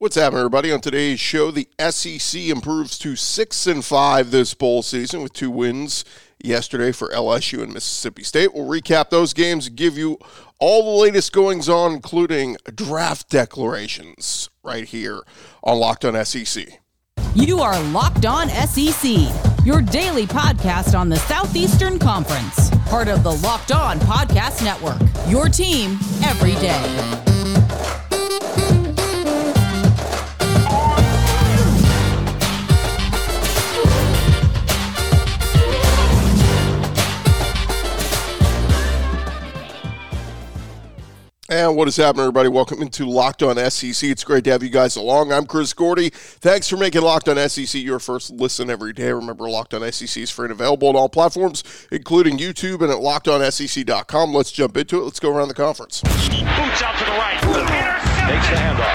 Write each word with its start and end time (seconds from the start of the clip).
What's 0.00 0.16
happening, 0.16 0.38
everybody? 0.38 0.72
On 0.72 0.80
today's 0.80 1.20
show, 1.20 1.50
the 1.50 1.68
SEC 1.78 2.40
improves 2.44 2.98
to 3.00 3.16
six 3.16 3.66
and 3.66 3.84
five 3.84 4.30
this 4.30 4.54
bowl 4.54 4.82
season 4.82 5.20
with 5.22 5.34
two 5.34 5.50
wins 5.50 6.06
yesterday 6.42 6.90
for 6.90 7.10
LSU 7.10 7.62
and 7.62 7.74
Mississippi 7.74 8.22
State. 8.22 8.54
We'll 8.54 8.66
recap 8.66 9.10
those 9.10 9.34
games, 9.34 9.68
give 9.68 9.98
you 9.98 10.16
all 10.58 10.84
the 10.84 11.02
latest 11.02 11.34
goings 11.34 11.68
on, 11.68 11.92
including 11.92 12.56
draft 12.74 13.28
declarations, 13.28 14.48
right 14.62 14.84
here 14.84 15.20
on 15.62 15.78
Locked 15.78 16.06
On 16.06 16.24
SEC. 16.24 16.80
You 17.34 17.60
are 17.60 17.78
Locked 17.90 18.24
On 18.24 18.48
SEC, 18.48 19.66
your 19.66 19.82
daily 19.82 20.24
podcast 20.24 20.98
on 20.98 21.10
the 21.10 21.16
Southeastern 21.16 21.98
Conference, 21.98 22.70
part 22.86 23.08
of 23.08 23.22
the 23.22 23.32
Locked 23.32 23.72
On 23.72 23.98
Podcast 24.00 24.64
Network. 24.64 24.98
Your 25.28 25.50
team 25.50 25.98
every 26.24 26.54
day. 26.54 27.39
And 41.50 41.74
what 41.74 41.88
is 41.88 41.96
happening, 41.96 42.20
everybody? 42.20 42.48
Welcome 42.48 42.80
into 42.80 43.04
Locked 43.06 43.42
On 43.42 43.56
SEC. 43.56 44.08
It's 44.08 44.22
great 44.22 44.44
to 44.44 44.52
have 44.52 44.62
you 44.62 44.68
guys 44.68 44.94
along. 44.94 45.32
I'm 45.32 45.46
Chris 45.46 45.72
Gordy. 45.72 46.10
Thanks 46.10 46.68
for 46.68 46.76
making 46.76 47.02
Locked 47.02 47.28
On 47.28 47.48
SEC 47.48 47.82
your 47.82 47.98
first 47.98 48.30
listen 48.30 48.70
every 48.70 48.92
day. 48.92 49.12
Remember, 49.12 49.50
Locked 49.50 49.74
On 49.74 49.90
SEC 49.90 50.22
is 50.22 50.30
free 50.30 50.44
and 50.44 50.52
available 50.52 50.86
on 50.86 50.94
all 50.94 51.08
platforms, 51.08 51.64
including 51.90 52.38
YouTube 52.38 52.82
and 52.82 52.92
at 52.92 52.98
LockedOnSEC.com. 52.98 54.32
Let's 54.32 54.52
jump 54.52 54.76
into 54.76 55.00
it. 55.00 55.02
Let's 55.02 55.18
go 55.18 55.36
around 55.36 55.48
the 55.48 55.54
conference. 55.54 56.02
Boots 56.02 56.82
out 56.82 56.96
to 57.00 57.04
the 57.04 57.10
right. 57.18 57.40
Takes 57.40 58.48
the 58.48 58.54
handoff. 58.54 58.94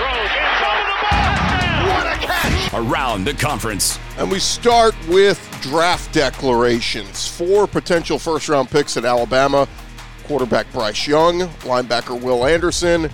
What 1.90 2.08
a 2.08 2.26
catch! 2.26 2.74
Around 2.74 3.26
the 3.26 3.34
conference. 3.34 4.00
And 4.18 4.32
we 4.32 4.40
start 4.40 4.96
with 5.10 5.46
draft 5.62 6.14
declarations. 6.14 7.28
Four 7.28 7.68
potential 7.68 8.18
first 8.18 8.48
round 8.48 8.70
picks 8.70 8.96
at 8.96 9.04
Alabama 9.04 9.68
quarterback 10.26 10.72
Bryce 10.72 11.08
Young, 11.08 11.42
linebacker 11.62 12.20
Will 12.20 12.46
Anderson, 12.46 13.10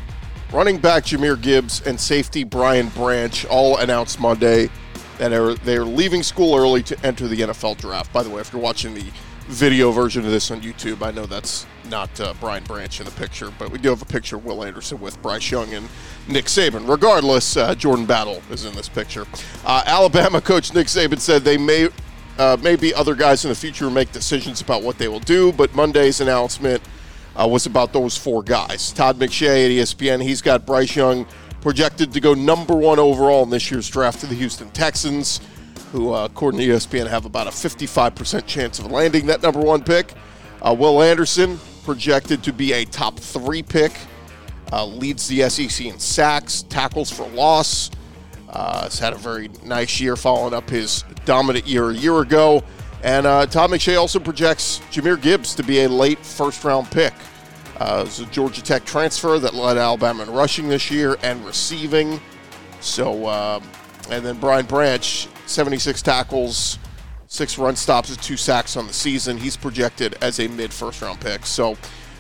running 0.52 0.78
back 0.78 1.04
Jahmyr 1.04 1.42
Gibbs, 1.42 1.82
and 1.86 2.00
safety 2.00 2.44
Brian 2.44 2.90
Branch 2.90 3.46
all 3.46 3.78
announced 3.78 4.20
Monday 4.20 4.70
that 5.18 5.34
are, 5.34 5.54
they're 5.56 5.86
leaving 5.86 6.24
school 6.24 6.56
early 6.56 6.82
to 6.84 7.06
enter 7.06 7.28
the 7.28 7.42
NFL 7.42 7.78
draft. 7.78 8.12
By 8.12 8.24
the 8.24 8.30
way, 8.30 8.42
if 8.42 8.52
you're 8.52 8.62
watching 8.62 8.94
the 8.94 9.06
video 9.48 9.92
version 9.92 10.26
of 10.26 10.32
this 10.32 10.50
on 10.50 10.62
YouTube, 10.62 11.06
I 11.06 11.12
know 11.12 11.26
that's 11.26 11.66
not 11.90 12.20
uh, 12.20 12.34
Brian 12.40 12.64
Branch 12.64 13.00
in 13.00 13.06
the 13.06 13.12
picture, 13.12 13.52
but 13.60 13.70
we 13.70 13.78
do 13.78 13.90
have 13.90 14.02
a 14.02 14.06
picture 14.06 14.38
of 14.38 14.46
Will 14.46 14.64
Anderson 14.64 15.00
with 15.00 15.22
Bryce 15.22 15.52
Young 15.52 15.74
and 15.74 15.88
Nick 16.28 16.46
Saban. 16.46 16.88
Regardless, 16.90 17.58
uh, 17.58 17.76
Jordan 17.76 18.06
Battle 18.06 18.42
is 18.50 18.66
in 18.66 18.74
this 18.74 18.90
picture. 18.90 19.26
Uh, 19.66 19.84
Alabama 19.86 20.42
coach 20.42 20.74
Nick 20.74 20.88
Saban 20.88 21.20
said 21.20 21.44
they 21.44 21.58
may. 21.58 21.90
Uh, 22.40 22.58
maybe 22.64 22.94
other 22.96 23.14
guys 23.14 23.44
in 23.44 23.50
the 23.50 23.56
future 23.56 23.90
make 23.90 24.12
decisions 24.14 24.62
about 24.62 24.82
what 24.82 24.98
they 24.98 25.08
will 25.08 25.20
do, 25.20 25.52
but 25.52 25.76
Monday's 25.76 26.22
announcement 26.22 26.82
uh, 27.36 27.48
was 27.48 27.66
about 27.66 27.94
those 27.94 28.18
four 28.18 28.44
guys. 28.44 28.92
Todd 28.92 29.18
McShay 29.18 29.66
at 29.66 29.72
ESPN, 29.72 30.22
he's 30.22 30.42
got 30.42 30.66
Bryce 30.66 30.96
Young 30.96 31.26
projected 31.62 32.12
to 32.12 32.20
go 32.20 32.34
number 32.34 32.76
one 32.76 33.00
overall 33.00 33.44
in 33.44 33.50
this 33.50 33.70
year's 33.72 33.88
draft 33.90 34.20
to 34.20 34.26
the 34.26 34.36
Houston 34.36 34.70
Texans, 34.72 35.40
who, 35.92 36.14
uh, 36.14 36.26
according 36.26 36.60
to 36.60 36.68
ESPN, 36.68 37.08
have 37.08 37.26
about 37.26 37.48
a 37.48 37.52
55% 37.52 38.46
chance 38.48 38.80
of 38.80 38.92
landing 38.92 39.28
that 39.28 39.42
number 39.42 39.62
one 39.62 39.84
pick. 39.84 40.14
Uh, 40.62 40.76
Will 40.78 41.02
Anderson 41.02 41.60
projected 41.84 42.44
to 42.44 42.54
be 42.54 42.74
a 42.74 42.86
top 42.86 43.20
three 43.20 43.64
pick, 43.64 43.92
uh, 44.72 44.86
leads 44.86 45.28
the 45.28 45.48
SEC 45.50 45.86
in 45.86 46.00
sacks, 46.00 46.64
tackles 46.64 47.12
for 47.12 47.28
loss. 47.30 47.92
Uh, 48.50 48.84
has 48.84 49.00
had 49.00 49.14
a 49.14 49.18
very 49.18 49.50
nice 49.64 50.02
year 50.02 50.18
following 50.18 50.54
up 50.54 50.70
his 50.70 51.06
dominant 51.24 51.66
year 51.66 51.92
a 51.92 51.94
year 51.94 52.20
ago. 52.20 52.62
And 53.04 53.26
uh, 53.26 53.46
Todd 53.48 53.72
McShay 53.72 54.00
also 54.00 54.20
projects 54.20 54.80
Jahmyr 54.92 55.20
Gibbs 55.20 55.56
to 55.56 55.64
be 55.64 55.84
a 55.84 55.90
late 55.90 56.20
first 56.20 56.64
round 56.64 56.90
pick. 56.92 57.14
Uh, 57.80 58.04
it's 58.06 58.20
a 58.20 58.26
Georgia 58.28 58.62
Tech 58.62 58.86
transfer 58.86 59.40
that 59.40 59.56
led 59.56 59.78
Alabama 59.78 60.24
in 60.24 60.30
rushing 60.32 60.70
this 60.70 60.92
year 60.92 61.18
and 61.24 61.44
receiving. 61.46 62.20
So, 62.80 63.26
uh, 63.26 63.60
and 64.12 64.24
then 64.24 64.38
Brian 64.40 64.68
Branch, 64.68 65.28
76 65.48 66.02
tackles, 66.04 66.78
six 67.28 67.58
run 67.58 67.76
stops, 67.76 68.10
and 68.10 68.22
two 68.22 68.38
sacks 68.38 68.78
on 68.78 68.86
the 68.86 68.94
season. 68.94 69.38
He's 69.38 69.58
projected 69.58 70.16
as 70.22 70.40
a 70.40 70.48
mid 70.48 70.72
first 70.72 71.02
round 71.02 71.20
pick. 71.22 71.46
So, 71.48 71.78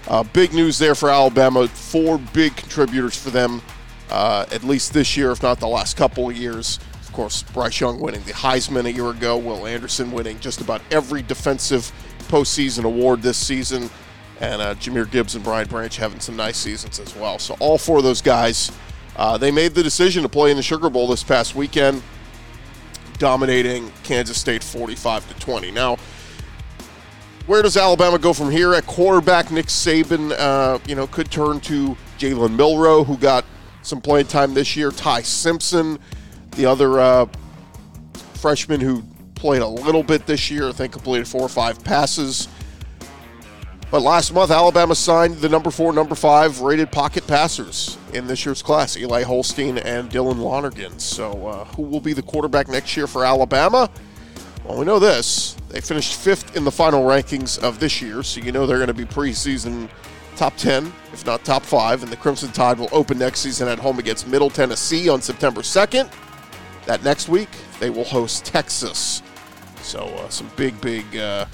uh, 0.07 0.23
big 0.23 0.53
news 0.53 0.79
there 0.79 0.95
for 0.95 1.09
Alabama. 1.09 1.67
Four 1.67 2.17
big 2.17 2.56
contributors 2.56 3.16
for 3.16 3.29
them, 3.29 3.61
uh, 4.09 4.45
at 4.51 4.63
least 4.63 4.94
this 4.94 5.16
year, 5.16 5.31
if 5.31 5.44
not 5.44 5.59
the 5.59 5.67
last 5.67 5.95
couple 5.95 6.27
of 6.27 6.35
years. 6.35 6.79
Of 7.11 7.16
course, 7.16 7.44
Bryce 7.44 7.81
Young 7.81 7.99
winning 7.99 8.23
the 8.23 8.31
Heisman 8.31 8.85
a 8.85 8.91
year 8.94 9.09
ago, 9.09 9.38
Will 9.38 9.67
Anderson 9.67 10.13
winning 10.13 10.39
just 10.39 10.61
about 10.61 10.81
every 10.91 11.22
defensive 11.22 11.91
postseason 12.29 12.85
award 12.85 13.22
this 13.22 13.38
season, 13.38 13.89
and 14.39 14.61
uh, 14.61 14.75
Jahmyr 14.75 15.11
Gibbs 15.11 15.35
and 15.35 15.44
Brian 15.44 15.67
Branch 15.67 15.94
having 15.97 16.21
some 16.21 16.38
nice 16.38 16.55
seasons 16.55 17.01
as 17.01 17.13
well. 17.17 17.38
So 17.38 17.57
all 17.59 17.77
four 17.77 17.97
of 17.97 18.05
those 18.05 18.21
guys, 18.21 18.71
uh, 19.17 19.38
they 19.38 19.51
made 19.51 19.73
the 19.73 19.83
decision 19.83 20.23
to 20.23 20.29
play 20.29 20.51
in 20.51 20.55
the 20.55 20.63
Sugar 20.63 20.89
Bowl 20.89 21.05
this 21.05 21.21
past 21.21 21.53
weekend, 21.53 22.01
dominating 23.17 23.91
Kansas 24.03 24.38
State 24.38 24.63
45 24.63 25.27
to 25.27 25.33
20. 25.33 25.69
Now, 25.71 25.97
where 27.45 27.61
does 27.61 27.75
Alabama 27.75 28.19
go 28.19 28.31
from 28.31 28.51
here? 28.51 28.73
At 28.73 28.85
quarterback, 28.85 29.51
Nick 29.51 29.66
Saban, 29.66 30.31
uh, 30.39 30.79
you 30.88 30.95
know, 30.95 31.07
could 31.07 31.29
turn 31.29 31.59
to 31.59 31.97
Jalen 32.17 32.55
Milrow, 32.55 33.05
who 33.05 33.17
got 33.17 33.44
some 33.81 34.00
playing 34.00 34.27
time 34.27 34.53
this 34.53 34.77
year. 34.77 34.91
Ty 34.91 35.23
Simpson 35.23 36.00
the 36.51 36.66
other 36.66 37.00
uh, 37.00 37.25
freshman 38.35 38.79
who 38.79 39.03
played 39.35 39.62
a 39.62 39.67
little 39.67 40.03
bit 40.03 40.25
this 40.25 40.51
year, 40.51 40.69
I 40.69 40.72
think 40.72 40.94
completed 40.94 41.28
four 41.28 41.41
or 41.41 41.50
five 41.50 41.84
passes. 41.84 42.47
But 43.89 44.03
last 44.03 44.34
month, 44.34 44.51
Alabama 44.51 44.95
signed 44.95 45.38
the 45.38 45.50
number 45.50 45.69
four, 45.69 45.91
number 45.91 46.16
five 46.16 46.62
rated 46.62 46.91
pocket 46.94 47.28
passers 47.28 47.97
in 48.13 48.25
this 48.25 48.45
year's 48.45 48.62
class, 48.62 48.95
Eli 48.95 49.23
Holstein 49.23 49.79
and 49.79 50.09
Dylan 50.09 50.38
Lonergan. 50.38 50.97
So, 50.97 51.47
uh, 51.47 51.66
who 51.66 51.84
will 51.84 52.00
be 52.00 52.13
the 52.13 52.22
quarterback 52.22 52.69
next 52.69 52.95
year 52.95 53.06
for 53.06 53.25
Alabama? 53.25 53.89
Well, 54.63 54.78
we 54.78 54.85
know 54.85 55.00
this. 55.00 55.57
They 55.68 55.81
finished 55.81 56.16
fifth 56.16 56.56
in 56.56 56.63
the 56.63 56.72
final 56.72 57.03
rankings 57.03 57.62
of 57.62 57.79
this 57.79 58.01
year, 58.01 58.23
so 58.23 58.39
you 58.39 58.53
know 58.53 58.66
they're 58.66 58.78
going 58.78 58.88
to 58.88 58.94
be 58.94 59.06
preseason 59.06 59.89
top 60.38 60.56
10, 60.56 60.91
if 61.12 61.25
not 61.25 61.44
top 61.44 61.63
five. 61.63 62.01
And 62.01 62.12
the 62.12 62.16
Crimson 62.16 62.51
Tide 62.51 62.79
will 62.79 62.89
open 62.94 63.18
next 63.18 63.39
season 63.39 63.68
at 63.68 63.79
home 63.79 64.00
against 64.00 64.25
Middle 64.25 64.50
Tennessee 64.50 65.09
on 65.09 65.22
September 65.22 65.62
2nd. 65.62 66.09
That 66.86 67.03
next 67.03 67.30
week, 67.30 67.50
they 67.80 67.90
will 67.90 68.03
host 68.03 68.46
Texas. 68.46 69.22
So, 69.81 70.06
uh, 70.06 70.30
some 70.30 70.50
big, 70.56 70.80
big 70.81 71.16
uh, 71.16 71.46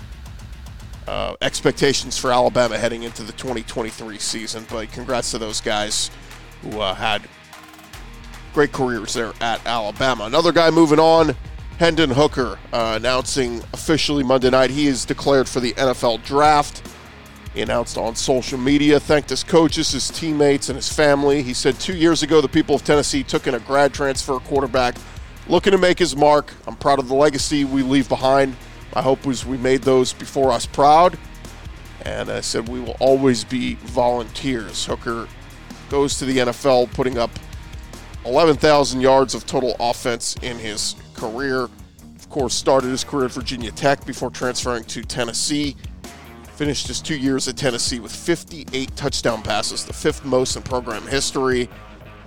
uh, 1.08 1.36
expectations 1.42 2.18
for 2.18 2.32
Alabama 2.32 2.78
heading 2.78 3.04
into 3.04 3.24
the 3.24 3.34
2023 3.34 4.18
season. 4.18 4.66
But 4.70 4.92
congrats 4.92 5.32
to 5.32 5.38
those 5.38 5.62
guys 5.62 6.12
who 6.62 6.80
uh, 6.80 6.94
had 6.94 7.28
great 8.54 8.72
careers 8.72 9.14
there 9.14 9.34
at 9.42 9.66
Alabama. 9.66 10.26
Another 10.26 10.52
guy 10.52 10.70
moving 10.70 11.00
on, 11.00 11.36
Hendon 11.80 12.09
Hooker, 12.09 12.58
uh, 12.74 12.94
announcing 12.96 13.62
officially 13.74 14.24
Monday 14.24 14.50
night 14.50 14.72
he 14.72 14.88
is 14.88 15.06
declared 15.06 15.48
for 15.48 15.59
the 15.59 15.74
NFL 15.74 16.24
draft. 16.26 16.82
He 17.54 17.62
announced 17.62 17.98
on 17.98 18.16
social 18.16 18.58
media, 18.58 19.00
thanked 19.00 19.30
his 19.30 19.44
coaches, 19.44 19.92
his 19.92 20.09
teammates, 20.09 20.70
and 20.70 20.76
his 20.76 20.92
family. 20.92 21.42
He 21.42 21.54
said 21.54 21.80
two 21.80 21.96
years 21.96 22.22
ago, 22.22 22.42
the 22.42 22.48
people 22.48 22.76
of 22.76 22.84
Tennessee 22.84 23.24
took 23.24 23.48
in 23.48 23.56
a 23.56 23.59
grad 23.59 23.94
transfer 23.94 24.40
quarterback 24.40 24.96
looking 25.50 25.72
to 25.72 25.78
make 25.78 26.00
his 26.00 26.16
mark. 26.16 26.53
I'm 26.66 26.75
proud 26.75 27.00
of 27.00 27.08
the 27.08 27.16
legacy 27.16 27.63
we 27.63 27.84
leave 27.84 28.09
behind. 28.09 28.56
My 28.96 29.02
hope 29.02 29.25
was 29.25 29.46
we 29.46 29.58
made 29.58 29.84
those 29.84 30.13
before 30.13 30.52
us 30.52 30.66
proud. 30.66 31.18
And 32.06 32.30
I 32.30 32.41
said 32.41 32.69
we 32.69 32.80
will 32.80 32.96
always 33.00 33.44
be 33.44 33.75
volunteers. 33.75 34.85
Hooker 34.85 35.28
goes 35.90 36.18
to 36.19 36.25
the 36.25 36.38
NFL, 36.38 36.91
putting 36.94 37.18
up 37.18 37.31
11,000 38.25 39.02
yards 39.02 39.34
of 39.35 39.46
total 39.46 39.76
offense 39.79 40.35
in 40.41 40.58
his 40.58 40.96
career. 41.14 41.64
Of 42.16 42.29
course, 42.29 42.53
started 42.53 42.90
his 42.90 43.03
career 43.03 43.26
at 43.26 43.32
Virginia 43.32 43.72
Tech 43.72 44.05
before 44.05 44.29
transferring 44.29 44.84
to 44.85 45.02
Tennessee. 45.02 45.76
Finished 46.55 46.88
his 46.88 47.02
two 47.02 47.17
years 47.17 47.47
at 47.47 47.55
Tennessee 47.55 47.99
with 47.99 48.14
58 48.14 48.96
touchdown 48.96 49.41
passes, 49.44 49.85
the 49.85 49.94
fifth 49.94 50.26
most 50.26 50.55
in 50.55 50.64
program 50.64 51.05
history, 51.08 51.70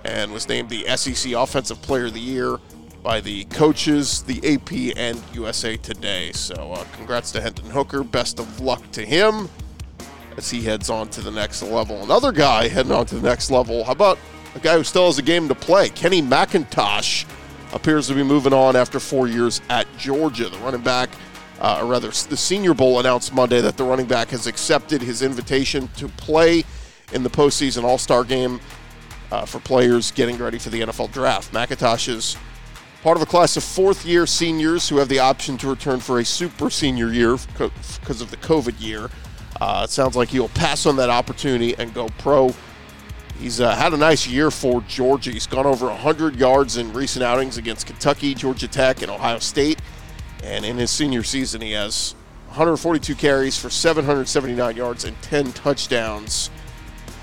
and 0.05 0.31
was 0.31 0.47
named 0.47 0.69
the 0.69 0.85
SEC 0.95 1.33
Offensive 1.33 1.81
Player 1.81 2.05
of 2.05 2.13
the 2.13 2.19
Year 2.19 2.57
by 3.03 3.19
the 3.19 3.45
coaches, 3.45 4.23
the 4.23 4.37
AP, 4.53 4.95
and 4.97 5.21
USA 5.33 5.77
Today. 5.77 6.31
So, 6.33 6.73
uh, 6.73 6.83
congrats 6.93 7.31
to 7.31 7.41
Hendon 7.41 7.69
Hooker. 7.69 8.03
Best 8.03 8.39
of 8.39 8.59
luck 8.59 8.83
to 8.91 9.05
him 9.05 9.49
as 10.37 10.49
he 10.49 10.61
heads 10.61 10.89
on 10.89 11.09
to 11.09 11.21
the 11.21 11.31
next 11.31 11.63
level. 11.63 12.03
Another 12.03 12.31
guy 12.31 12.67
heading 12.67 12.91
on 12.91 13.05
to 13.07 13.15
the 13.15 13.27
next 13.27 13.51
level. 13.51 13.83
How 13.83 13.91
about 13.93 14.19
a 14.55 14.59
guy 14.59 14.77
who 14.77 14.83
still 14.83 15.07
has 15.07 15.17
a 15.17 15.23
game 15.23 15.47
to 15.47 15.55
play? 15.55 15.89
Kenny 15.89 16.21
McIntosh 16.21 17.25
appears 17.73 18.07
to 18.07 18.13
be 18.13 18.23
moving 18.23 18.53
on 18.53 18.75
after 18.75 18.99
four 18.99 19.27
years 19.27 19.61
at 19.69 19.87
Georgia. 19.97 20.49
The 20.49 20.57
running 20.59 20.81
back, 20.81 21.09
uh, 21.59 21.79
or 21.81 21.87
rather, 21.87 22.09
the 22.09 22.37
Senior 22.37 22.73
Bowl 22.73 22.99
announced 22.99 23.33
Monday 23.33 23.61
that 23.61 23.77
the 23.77 23.83
running 23.83 24.07
back 24.07 24.29
has 24.29 24.47
accepted 24.47 25.01
his 25.01 25.21
invitation 25.21 25.87
to 25.97 26.07
play 26.07 26.63
in 27.13 27.23
the 27.23 27.29
postseason 27.29 27.83
All 27.83 27.97
Star 27.97 28.23
game 28.23 28.59
uh, 29.31 29.45
for 29.45 29.59
players 29.59 30.11
getting 30.11 30.37
ready 30.37 30.59
for 30.59 30.69
the 30.69 30.81
NFL 30.81 31.11
draft. 31.11 31.51
McIntosh 31.53 32.07
is 32.07 32.37
part 33.01 33.17
of 33.17 33.23
a 33.23 33.25
class 33.25 33.57
of 33.57 33.63
fourth 33.63 34.05
year 34.05 34.25
seniors 34.25 34.87
who 34.87 34.97
have 34.97 35.09
the 35.09 35.19
option 35.19 35.57
to 35.57 35.67
return 35.69 35.99
for 35.99 36.19
a 36.19 36.25
super 36.25 36.69
senior 36.69 37.11
year 37.11 37.37
because 37.57 38.21
of 38.21 38.29
the 38.29 38.37
COVID 38.37 38.79
year. 38.79 39.09
Uh, 39.59 39.81
it 39.83 39.89
sounds 39.89 40.15
like 40.15 40.29
he'll 40.29 40.49
pass 40.49 40.85
on 40.85 40.95
that 40.95 41.09
opportunity 41.09 41.75
and 41.77 41.93
go 41.93 42.07
pro. 42.17 42.53
He's 43.39 43.59
uh, 43.59 43.75
had 43.75 43.93
a 43.93 43.97
nice 43.97 44.27
year 44.27 44.51
for 44.51 44.81
Georgia. 44.81 45.31
He's 45.31 45.47
gone 45.47 45.65
over 45.65 45.87
100 45.87 46.35
yards 46.35 46.77
in 46.77 46.93
recent 46.93 47.23
outings 47.23 47.57
against 47.57 47.87
Kentucky, 47.87 48.35
Georgia 48.35 48.67
Tech, 48.67 49.01
and 49.01 49.09
Ohio 49.11 49.39
State. 49.39 49.79
And 50.43 50.63
in 50.63 50.77
his 50.77 50.91
senior 50.91 51.23
season, 51.23 51.61
he 51.61 51.71
has 51.71 52.13
142 52.47 53.15
carries 53.15 53.57
for 53.57 53.69
779 53.69 54.75
yards 54.75 55.05
and 55.05 55.19
10 55.23 55.53
touchdowns. 55.53 56.51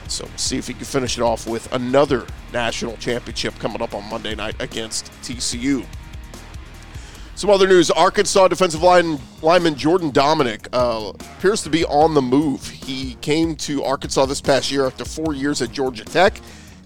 So 0.08 0.24
we'll 0.24 0.36
see 0.38 0.58
if 0.58 0.66
he 0.66 0.74
can 0.74 0.84
finish 0.84 1.18
it 1.18 1.22
off 1.22 1.46
with 1.46 1.72
another 1.72 2.26
national 2.52 2.96
championship 2.96 3.54
coming 3.58 3.82
up 3.82 3.94
on 3.94 4.08
Monday 4.08 4.34
night 4.34 4.56
against 4.60 5.12
TCU. 5.22 5.86
Some 7.34 7.50
other 7.50 7.68
news 7.68 7.88
Arkansas 7.92 8.48
defensive 8.48 8.82
line, 8.82 9.20
lineman 9.42 9.76
Jordan 9.76 10.10
Domineck 10.10 10.66
uh, 10.72 11.10
appears 11.36 11.62
to 11.62 11.70
be 11.70 11.84
on 11.84 12.14
the 12.14 12.22
move. 12.22 12.68
He 12.68 13.14
came 13.20 13.54
to 13.56 13.84
Arkansas 13.84 14.26
this 14.26 14.40
past 14.40 14.72
year 14.72 14.86
after 14.86 15.04
four 15.04 15.34
years 15.34 15.62
at 15.62 15.70
Georgia 15.70 16.04
Tech. 16.04 16.40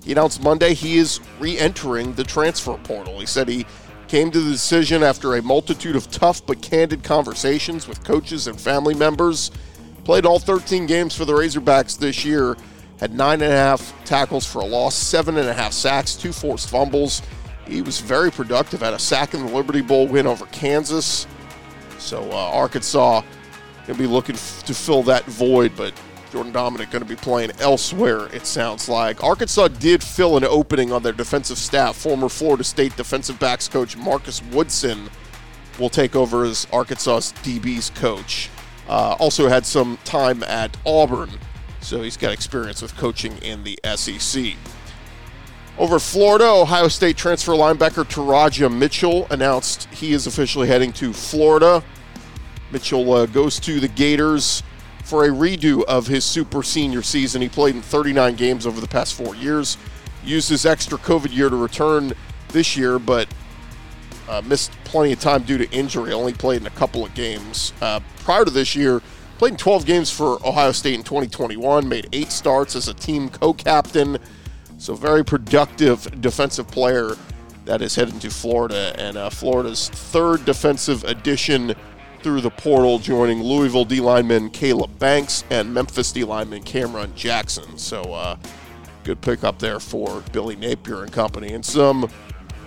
He 0.05 0.13
announced 0.13 0.43
Monday 0.43 0.75
he 0.75 0.99
is 0.99 1.21
re 1.41 1.59
entering 1.59 2.13
the 2.13 2.25
transfer 2.25 2.77
portal. 2.85 3.19
He 3.19 3.25
said 3.25 3.49
he 3.49 3.65
came 4.09 4.31
to 4.31 4.41
the 4.41 4.51
decision 4.51 5.03
after 5.03 5.37
a 5.37 5.43
multitude 5.43 5.97
of 5.97 6.11
tough 6.11 6.45
but 6.45 6.61
candid 6.61 7.03
conversations 7.03 7.89
with 7.89 8.05
coaches 8.05 8.47
and 8.47 8.61
family 8.61 8.95
members. 8.95 9.53
Played 10.05 10.27
all 10.27 10.39
13 10.39 10.85
games 10.85 11.15
for 11.15 11.25
the 11.25 11.33
Razorbacks 11.33 11.97
this 11.97 12.27
year 12.27 12.57
had 13.03 13.13
nine 13.13 13.43
and 13.43 13.53
a 13.53 13.57
half 13.57 13.93
tackles 14.05 14.47
for 14.47 14.61
a 14.61 14.65
loss, 14.65 14.95
seven 14.95 15.37
and 15.37 15.49
a 15.49 15.53
half 15.53 15.73
sacks, 15.73 16.15
two 16.15 16.33
forced 16.33 16.71
fumbles. 16.71 17.21
He 17.67 17.83
was 17.83 18.01
very 18.01 18.31
productive. 18.31 18.79
Had 18.79 18.95
a 18.95 18.99
sack 18.99 19.35
in 19.35 19.45
the 19.45 19.53
Liberty 19.53 19.81
Bowl 19.81 20.07
win 20.07 20.25
over 20.25 20.47
Kansas. 20.47 21.27
So 21.99 22.23
uh, 22.31 22.51
Arkansas 22.53 23.23
going 23.89 23.97
to 23.97 24.01
be 24.01 24.07
looking 24.07 24.37
f- 24.37 24.63
to 24.67 24.73
fill 24.73 25.03
that 25.03 25.25
void, 25.25 25.73
but 25.77 25.93
Jordan 26.31 26.53
Domineck 26.53 26.93
going 26.93 27.03
to 27.03 27.09
be 27.09 27.17
playing 27.17 27.51
elsewhere, 27.59 28.27
it 28.33 28.47
sounds 28.47 28.89
like. 28.89 29.25
Arkansas 29.25 29.67
did 29.67 30.01
fill 30.01 30.37
an 30.37 30.45
opening 30.45 30.93
on 30.93 31.03
their 31.03 31.13
defensive 31.13 31.59
staff. 31.59 31.97
Former 31.97 32.29
Florida 32.29 32.63
State 32.63 32.95
defensive 32.97 33.37
backs 33.41 33.67
coach 33.67 33.97
Marcus 33.97 34.41
Woodson 34.53 35.11
will 35.81 35.91
take 35.91 36.15
over 36.15 36.45
as 36.45 36.69
Arkansas's 36.73 37.33
DB's 37.43 37.91
coach. 37.91 38.49
Uh, 38.89 39.17
also 39.19 39.49
had 39.49 39.67
some 39.67 39.99
time 40.05 40.45
at 40.45 40.77
Auburn 40.87 41.31
so 41.83 42.03
he's 42.03 42.17
got 42.17 42.33
experience 42.33 42.81
with 42.81 42.97
coaching 42.97 43.37
in 43.39 43.65
the 43.65 43.79
SEC. 43.97 44.55
Over 45.79 45.99
Florida, 45.99 46.47
Ohio 46.47 46.89
State 46.89 47.17
transfer 47.17 47.53
linebacker 47.53 48.05
Teradja 48.05 48.73
Mitchell 48.73 49.27
announced 49.31 49.89
he 49.93 50.13
is 50.13 50.27
officially 50.27 50.69
heading 50.69 50.93
to 50.95 51.13
Florida. 51.13 51.83
Mitchell 52.71 53.13
uh, 53.13 53.27
goes 53.27 53.59
to 53.61 53.81
the 53.81 53.89
Gators 53.89 54.63
for 55.05 55.25
a 55.25 55.29
redo 55.29 55.83
of 55.85 56.07
his 56.07 56.25
super 56.25 56.63
senior 56.63 57.03
season. 57.03 57.43
He 57.43 57.49
played 57.49 57.75
in 57.75 57.83
39 57.83 58.37
games 58.37 58.67
over 58.67 58.81
the 58.81 58.89
past 58.89 59.15
four 59.15 59.35
years. 59.35 59.77
Used 60.25 60.49
his 60.49 60.65
extra 60.65 60.99
COVID 60.99 61.35
year 61.35 61.51
to 61.51 61.57
return 61.57 62.13
this 62.49 62.77
year, 62.77 62.99
but 62.99 63.29
uh, 64.29 64.41
missed 64.45 64.73
plenty 64.85 65.13
of 65.13 65.21
time 65.21 65.43
due 65.43 65.59
to 65.59 65.71
injury. 65.71 66.13
Only 66.13 66.33
played 66.33 66.61
in 66.61 66.67
a 66.67 66.71
couple 66.71 67.05
of 67.05 67.13
games. 67.15 67.73
Uh, 67.81 68.01
prior 68.21 68.45
to 68.45 68.51
this 68.51 68.77
year, 68.77 69.03
Played 69.43 69.55
in 69.55 69.59
12 69.59 69.87
games 69.87 70.09
for 70.09 70.39
Ohio 70.47 70.71
State 70.71 70.95
in 70.95 71.03
2021, 71.03 71.89
made 71.89 72.09
eight 72.13 72.31
starts 72.31 72.77
as 72.77 72.87
a 72.87 72.95
team 72.95 73.29
co 73.29 73.53
captain. 73.53 74.17
So, 74.79 74.95
very 74.95 75.25
productive 75.25 76.21
defensive 76.21 76.69
player 76.69 77.17
that 77.65 77.83
is 77.83 77.97
heading 77.97 78.21
to 78.21 78.31
Florida. 78.31 78.95
And 78.97 79.17
uh, 79.17 79.31
Florida's 79.31 79.89
third 79.89 80.45
defensive 80.45 81.03
addition 81.03 81.75
through 82.23 82.43
the 82.43 82.51
portal, 82.51 83.01
joining 83.01 83.43
Louisville 83.43 83.85
D 83.85 83.99
lineman 83.99 84.49
Caleb 84.49 84.97
Banks 85.01 85.43
and 85.51 85.75
Memphis 85.75 86.13
D 86.13 86.23
lineman 86.23 86.63
Cameron 86.63 87.13
Jackson. 87.17 87.79
So, 87.79 88.01
uh, 88.01 88.37
good 89.03 89.21
pickup 89.23 89.59
there 89.59 89.81
for 89.81 90.23
Billy 90.31 90.55
Napier 90.55 91.03
and 91.03 91.13
company. 91.13 91.53
And 91.53 91.67
some 91.67 92.09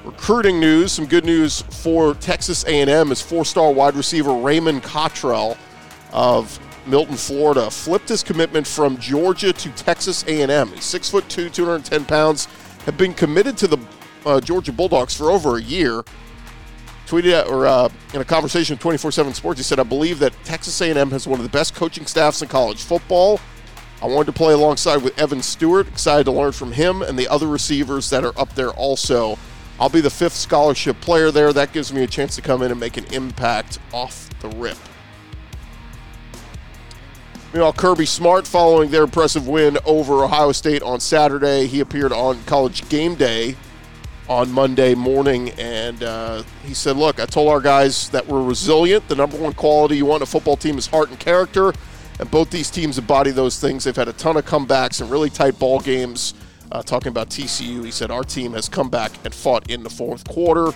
recruiting 0.04 0.60
news, 0.60 0.92
some 0.92 1.06
good 1.06 1.24
news 1.24 1.62
for 1.62 2.16
Texas 2.16 2.66
A&M 2.66 3.14
is 3.14 3.22
four-star 3.22 3.72
wide 3.72 3.96
receiver 3.96 4.34
Raymond 4.34 4.84
Cottrell 4.84 5.56
of 6.12 6.60
Milton, 6.88 7.16
Florida, 7.16 7.70
flipped 7.70 8.10
his 8.10 8.24
commitment 8.24 8.66
from 8.68 8.98
Georgia 8.98 9.52
to 9.52 9.70
Texas 9.72 10.24
A&M. 10.28 10.70
He's 10.70 10.84
six 10.84 11.10
foot 11.10 11.28
two, 11.30 11.50
210 11.50 12.06
pounds, 12.06 12.46
have 12.86 12.98
been 12.98 13.14
committed 13.14 13.58
to 13.58 13.68
the 13.68 13.78
uh, 14.26 14.40
Georgia 14.40 14.72
Bulldogs 14.72 15.16
for 15.16 15.32
over 15.32 15.58
a 15.58 15.62
year. 15.62 16.04
Tweeted 17.08 17.34
out 17.34 17.48
or 17.48 17.68
uh, 17.68 17.90
in 18.14 18.22
a 18.22 18.26
conversation 18.26 18.76
with 18.76 18.82
24/7 18.82 19.36
Sports, 19.36 19.60
he 19.60 19.64
said, 19.64 19.80
"I 19.80 19.84
believe 19.84 20.20
that 20.20 20.34
Texas 20.44 20.80
A&M 20.82 21.12
has 21.12 21.28
one 21.28 21.40
of 21.40 21.44
the 21.44 21.52
best 21.52 21.76
coaching 21.76 22.06
staffs 22.08 22.42
in 22.42 22.48
college 22.48 22.84
football. 22.84 23.40
I 24.02 24.08
wanted 24.08 24.26
to 24.28 24.34
play 24.34 24.54
alongside 24.54 24.98
with 24.98 25.18
Evan 25.20 25.42
Stewart. 25.42 25.88
Excited 25.88 26.24
to 26.26 26.32
learn 26.32 26.52
from 26.52 26.72
him 26.72 27.02
and 27.02 27.18
the 27.18 27.28
other 27.28 27.48
receivers 27.48 28.10
that 28.10 28.24
are 28.24 28.38
up 28.40 28.54
there 28.56 28.72
also. 28.72 29.38
I'll 29.80 29.90
be 29.90 30.02
the 30.02 30.10
fifth 30.10 30.34
scholarship 30.34 31.00
player 31.02 31.32
there. 31.32 31.54
That 31.54 31.74
gives 31.74 31.94
me 31.94 32.04
a 32.04 32.08
chance 32.08 32.36
to 32.38 32.42
come 32.42 32.62
in 32.62 32.72
and 32.72 32.80
make 32.80 32.98
an 32.98 33.06
impact 33.14 33.78
off 33.94 34.30
the 34.40 34.50
rip." 34.50 34.78
Meanwhile, 37.56 37.72
Kirby 37.72 38.06
Smart, 38.06 38.46
following 38.46 38.92
their 38.92 39.04
impressive 39.04 39.48
win 39.48 39.78
over 39.86 40.26
Ohio 40.26 40.52
State 40.52 40.84
on 40.84 41.00
Saturday, 41.00 41.68
he 41.68 41.80
appeared 41.80 42.12
on 42.12 42.44
College 42.44 42.90
Game 42.90 43.16
Day 43.16 43.56
on 44.28 44.52
Monday 44.52 44.94
morning, 44.94 45.52
and 45.52 46.04
uh, 46.04 46.44
he 46.66 46.74
said, 46.74 46.98
"Look, 46.98 47.18
I 47.18 47.26
told 47.26 47.48
our 47.48 47.62
guys 47.62 48.10
that 48.10 48.28
we're 48.28 48.44
resilient. 48.44 49.08
The 49.08 49.16
number 49.16 49.38
one 49.38 49.54
quality 49.54 49.96
you 49.96 50.06
want 50.06 50.20
in 50.20 50.24
a 50.24 50.26
football 50.26 50.58
team 50.58 50.78
is 50.78 50.88
heart 50.88 51.12
and 51.12 51.18
character, 51.18 51.72
and 52.20 52.30
both 52.30 52.50
these 52.50 52.70
teams 52.70 52.98
embody 52.98 53.32
those 53.32 53.58
things. 53.58 53.86
They've 53.86 53.96
had 53.96 54.10
a 54.10 54.14
ton 54.14 54.36
of 54.36 54.44
comebacks 54.44 55.00
and 55.00 55.10
really 55.10 55.30
tight 55.30 55.58
ball 55.58 55.80
games." 55.80 56.34
Uh, 56.74 56.82
talking 56.82 57.08
about 57.08 57.30
TCU, 57.30 57.86
he 57.86 57.92
said, 57.92 58.12
"Our 58.12 58.26
team 58.26 58.52
has 58.52 58.68
come 58.68 58.90
back 58.90 59.14
and 59.24 59.34
fought 59.34 59.72
in 59.72 59.84
the 59.84 59.90
fourth 59.90 60.28
quarter." 60.28 60.74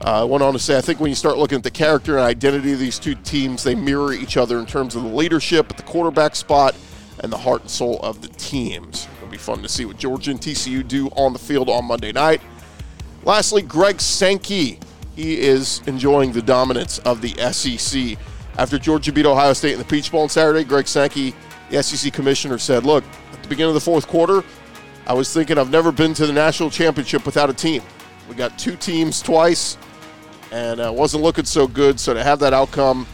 Uh, 0.00 0.26
went 0.28 0.42
on 0.42 0.54
to 0.54 0.58
say, 0.58 0.78
I 0.78 0.80
think 0.80 0.98
when 0.98 1.10
you 1.10 1.14
start 1.14 1.36
looking 1.36 1.56
at 1.56 1.62
the 1.62 1.70
character 1.70 2.16
and 2.16 2.24
identity 2.24 2.72
of 2.72 2.78
these 2.78 2.98
two 2.98 3.14
teams, 3.16 3.62
they 3.62 3.74
mirror 3.74 4.12
each 4.14 4.38
other 4.38 4.58
in 4.58 4.64
terms 4.64 4.96
of 4.96 5.02
the 5.02 5.08
leadership 5.08 5.70
at 5.70 5.76
the 5.76 5.82
quarterback 5.82 6.34
spot 6.34 6.74
and 7.18 7.30
the 7.30 7.36
heart 7.36 7.60
and 7.60 7.70
soul 7.70 8.00
of 8.00 8.22
the 8.22 8.28
teams. 8.28 9.06
It'll 9.18 9.28
be 9.28 9.36
fun 9.36 9.60
to 9.62 9.68
see 9.68 9.84
what 9.84 9.98
Georgia 9.98 10.30
and 10.30 10.40
TCU 10.40 10.86
do 10.86 11.08
on 11.08 11.34
the 11.34 11.38
field 11.38 11.68
on 11.68 11.84
Monday 11.84 12.12
night. 12.12 12.40
Lastly, 13.24 13.62
Greg 13.62 14.00
Sankey. 14.00 14.78
He 15.16 15.38
is 15.38 15.82
enjoying 15.86 16.32
the 16.32 16.40
dominance 16.40 16.98
of 17.00 17.20
the 17.20 17.34
SEC. 17.52 18.16
After 18.56 18.78
Georgia 18.78 19.12
beat 19.12 19.26
Ohio 19.26 19.52
State 19.52 19.72
in 19.72 19.78
the 19.78 19.84
Peach 19.84 20.10
Bowl 20.10 20.22
on 20.22 20.30
Saturday, 20.30 20.64
Greg 20.64 20.88
Sankey, 20.88 21.34
the 21.68 21.82
SEC 21.82 22.10
commissioner, 22.12 22.56
said, 22.56 22.86
Look, 22.86 23.04
at 23.32 23.42
the 23.42 23.48
beginning 23.48 23.70
of 23.70 23.74
the 23.74 23.80
fourth 23.80 24.06
quarter, 24.06 24.42
I 25.06 25.12
was 25.12 25.30
thinking 25.34 25.58
I've 25.58 25.70
never 25.70 25.92
been 25.92 26.14
to 26.14 26.26
the 26.26 26.32
national 26.32 26.70
championship 26.70 27.26
without 27.26 27.50
a 27.50 27.52
team. 27.52 27.82
We 28.30 28.34
got 28.34 28.58
two 28.58 28.76
teams 28.76 29.20
twice 29.20 29.76
and 30.52 30.80
uh, 30.80 30.92
wasn't 30.92 31.22
looking 31.22 31.44
so 31.44 31.66
good. 31.66 32.00
So 32.00 32.14
to 32.14 32.22
have 32.22 32.38
that 32.40 32.52
outcome, 32.52 33.06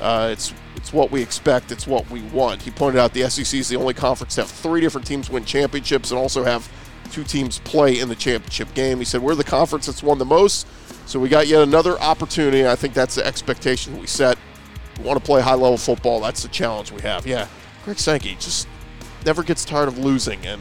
uh, 0.00 0.28
it's 0.32 0.52
it's 0.76 0.92
what 0.92 1.10
we 1.10 1.22
expect. 1.22 1.72
It's 1.72 1.86
what 1.86 2.08
we 2.10 2.22
want. 2.22 2.62
He 2.62 2.70
pointed 2.70 3.00
out 3.00 3.12
the 3.12 3.28
SEC 3.28 3.58
is 3.58 3.68
the 3.68 3.76
only 3.76 3.94
conference 3.94 4.34
to 4.36 4.42
have 4.42 4.50
three 4.50 4.80
different 4.80 5.06
teams 5.06 5.30
win 5.30 5.44
championships 5.44 6.10
and 6.10 6.18
also 6.18 6.44
have 6.44 6.70
two 7.10 7.24
teams 7.24 7.58
play 7.60 7.98
in 7.98 8.08
the 8.08 8.14
championship 8.14 8.72
game. 8.74 8.98
He 8.98 9.04
said 9.04 9.22
we're 9.22 9.34
the 9.34 9.44
conference 9.44 9.86
that's 9.86 10.02
won 10.02 10.18
the 10.18 10.24
most, 10.24 10.66
so 11.06 11.18
we 11.18 11.28
got 11.28 11.46
yet 11.46 11.62
another 11.62 11.98
opportunity. 11.98 12.66
I 12.66 12.76
think 12.76 12.94
that's 12.94 13.14
the 13.14 13.26
expectation 13.26 13.98
we 13.98 14.06
set. 14.06 14.38
We 14.98 15.04
want 15.04 15.18
to 15.18 15.24
play 15.24 15.40
high 15.40 15.54
level 15.54 15.78
football. 15.78 16.20
That's 16.20 16.42
the 16.42 16.48
challenge 16.48 16.92
we 16.92 17.00
have. 17.02 17.26
Yeah, 17.26 17.48
Greg 17.84 17.98
Sankey 17.98 18.34
just 18.36 18.68
never 19.24 19.42
gets 19.42 19.64
tired 19.64 19.88
of 19.88 19.98
losing, 19.98 20.44
and 20.46 20.60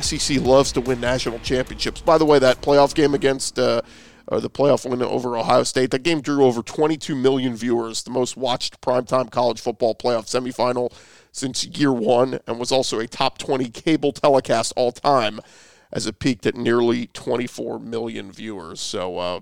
SEC 0.00 0.40
loves 0.40 0.72
to 0.72 0.80
win 0.80 1.00
national 1.00 1.38
championships. 1.40 2.00
By 2.00 2.18
the 2.18 2.24
way, 2.24 2.38
that 2.38 2.60
playoff 2.60 2.94
game 2.94 3.14
against 3.14 3.58
uh, 3.58 3.82
uh, 4.28 4.40
the 4.40 4.50
playoff 4.50 4.88
win 4.88 5.02
over 5.02 5.36
Ohio 5.36 5.62
State. 5.62 5.90
That 5.90 6.02
game 6.02 6.20
drew 6.20 6.44
over 6.44 6.62
22 6.62 7.14
million 7.14 7.54
viewers, 7.54 8.02
the 8.02 8.10
most 8.10 8.36
watched 8.36 8.80
primetime 8.80 9.30
college 9.30 9.60
football 9.60 9.94
playoff 9.94 10.26
semifinal 10.26 10.92
since 11.32 11.64
year 11.64 11.92
one, 11.92 12.40
and 12.46 12.58
was 12.58 12.72
also 12.72 12.98
a 12.98 13.06
top 13.06 13.38
20 13.38 13.68
cable 13.70 14.12
telecast 14.12 14.72
all 14.76 14.92
time 14.92 15.40
as 15.92 16.06
it 16.06 16.18
peaked 16.18 16.46
at 16.46 16.56
nearly 16.56 17.06
24 17.08 17.78
million 17.78 18.32
viewers. 18.32 18.80
So, 18.80 19.18
uh, 19.18 19.40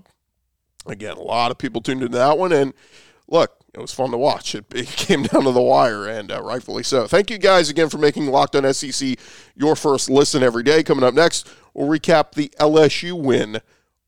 again, 0.85 1.17
a 1.17 1.21
lot 1.21 1.51
of 1.51 1.57
people 1.57 1.81
tuned 1.81 2.03
into 2.03 2.17
that 2.17 2.37
one. 2.37 2.51
And 2.51 2.73
look, 3.27 3.55
it 3.73 3.79
was 3.79 3.93
fun 3.93 4.11
to 4.11 4.17
watch. 4.17 4.53
It, 4.55 4.65
it 4.73 4.87
came 4.89 5.23
down 5.23 5.43
to 5.43 5.51
the 5.51 5.61
wire, 5.61 6.07
and 6.07 6.31
uh, 6.31 6.41
rightfully 6.43 6.83
so. 6.83 7.07
Thank 7.07 7.31
you 7.31 7.37
guys 7.37 7.69
again 7.69 7.89
for 7.89 7.97
making 7.97 8.27
Locked 8.27 8.55
On 8.55 8.73
SEC 8.73 9.17
your 9.55 9.75
first 9.75 10.09
listen 10.09 10.43
every 10.43 10.63
day. 10.63 10.83
Coming 10.83 11.03
up 11.03 11.13
next, 11.13 11.49
we'll 11.73 11.87
recap 11.87 12.33
the 12.33 12.53
LSU 12.59 13.19
win 13.19 13.61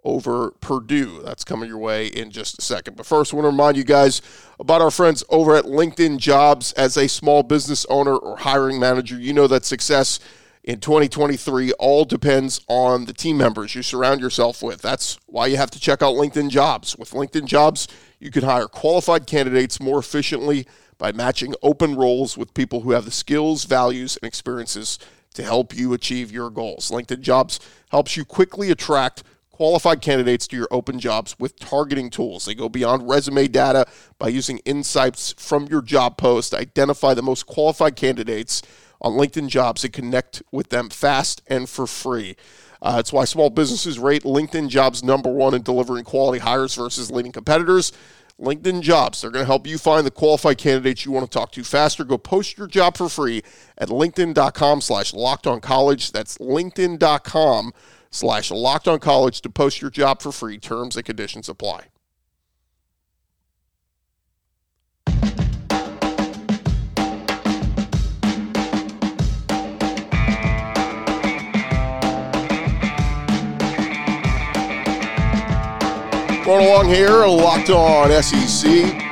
over 0.08 0.52
Purdue. 0.62 1.22
That's 1.22 1.44
coming 1.44 1.68
your 1.68 1.78
way 1.78 2.08
in 2.08 2.32
just 2.32 2.58
a 2.58 2.62
second. 2.62 2.96
But 2.96 3.06
first, 3.06 3.34
I 3.34 3.36
want 3.36 3.44
to 3.44 3.50
remind 3.50 3.76
you 3.76 3.84
guys 3.84 4.22
about 4.58 4.82
our 4.82 4.90
friends 4.90 5.22
over 5.28 5.56
at 5.58 5.66
LinkedIn 5.66 6.18
Jobs. 6.18 6.72
As 6.74 6.96
a 6.96 7.10
small 7.10 7.44
business 7.44 7.86
owner 7.90 8.16
or 8.16 8.38
hiring 8.38 8.80
manager, 8.80 9.20
you 9.20 9.34
know 9.34 9.48
that 9.48 9.66
success 9.66 10.22
in 10.64 10.80
2023 10.80 11.74
all 11.74 12.06
depends 12.06 12.62
on 12.70 13.04
the 13.04 13.14
team 13.14 13.38
members 13.38 13.76
you 13.76 13.84
surround 13.84 14.22
yourself 14.22 14.64
with. 14.64 14.82
That's 14.82 15.20
why 15.26 15.48
you 15.48 15.58
have 15.58 15.72
to 15.72 15.80
check 15.80 16.02
out 16.02 16.16
LinkedIn 16.16 16.50
Jobs. 16.50 16.98
With 16.98 17.12
LinkedIn 17.12 17.46
Jobs, 17.46 17.90
you 18.18 18.32
can 18.32 18.44
hire 18.44 18.68
qualified 18.68 19.28
candidates 19.28 19.82
more 19.82 20.00
efficiently 20.00 20.66
by 20.98 21.12
matching 21.12 21.54
open 21.62 21.96
roles 21.96 22.38
with 22.38 22.54
people 22.54 22.82
who 22.82 22.92
have 22.92 23.04
the 23.04 23.12
skills, 23.12 23.66
values, 23.66 24.18
and 24.22 24.28
experiences 24.28 25.00
to 25.34 25.44
help 25.44 25.76
you 25.76 25.94
achieve 25.94 26.32
your 26.32 26.50
goals. 26.50 26.92
LinkedIn 26.92 27.20
Jobs 27.20 27.60
helps 27.90 28.16
you 28.16 28.24
quickly 28.24 28.72
attract 28.72 29.24
qualified 29.58 30.02
candidates 30.02 30.46
to 30.46 30.56
your 30.56 30.68
open 30.70 31.00
jobs 31.00 31.36
with 31.40 31.58
targeting 31.58 32.12
tools. 32.12 32.46
They 32.46 32.54
go 32.54 32.70
beyond 32.70 33.10
resume 33.10 33.48
data 33.48 33.88
by 34.20 34.28
using 34.28 34.60
insights 34.60 35.34
from 35.36 35.66
your 35.66 35.82
job 35.82 36.16
post 36.16 36.52
to 36.52 36.60
identify 36.60 37.16
the 37.16 37.24
most 37.24 37.48
qualified 37.48 37.96
candidates 37.96 38.62
on 39.02 39.14
LinkedIn 39.14 39.48
Jobs 39.48 39.84
and 39.84 39.92
connect 39.92 40.44
with 40.52 40.70
them 40.70 40.90
fast 40.90 41.42
and 41.48 41.68
for 41.68 41.88
free. 41.88 42.36
Uh, 42.84 42.98
that's 42.98 43.12
why 43.12 43.26
small 43.26 43.50
businesses 43.50 43.98
rate 43.98 44.22
LinkedIn 44.22 44.70
Jobs 44.70 45.04
number 45.04 45.32
one 45.32 45.56
in 45.56 45.64
delivering 45.64 46.04
quality 46.04 46.38
hires 46.38 46.76
versus 46.76 47.10
leading 47.10 47.32
competitors. 47.32 47.92
LinkedIn 48.40 48.82
Jobs. 48.82 49.22
They're 49.22 49.32
going 49.32 49.42
to 49.42 49.48
help 49.48 49.66
you 49.66 49.80
find 49.80 50.06
the 50.06 50.12
qualified 50.12 50.60
candidates 50.60 51.04
you 51.04 51.12
want 51.12 51.26
to 51.26 51.36
talk 51.36 51.52
to 51.54 51.64
faster. 51.64 52.04
Go 52.04 52.20
post 52.20 52.60
your 52.60 52.68
job 52.68 52.96
for 52.96 53.10
free 53.10 53.42
at 53.76 53.90
linkedin.com 53.90 54.82
slash 54.82 55.16
locked 55.16 55.48
on 55.48 55.62
college. 55.62 56.12
That's 56.12 56.38
linkedin.com 56.38 57.74
slash 58.12 58.52
locked 58.52 58.88
on 58.88 59.00
college 59.00 59.42
to 59.42 59.50
post 59.50 59.82
your 59.82 59.92
job 59.92 60.22
for 60.22 60.32
free. 60.32 60.58
Terms 60.58 60.96
and 60.96 61.06
conditions 61.06 61.50
apply. 61.50 61.88
Going 76.48 76.66
along 76.66 76.88
here, 76.88 77.28
locked 77.28 77.70
on 77.70 78.24
SEC. 78.24 79.07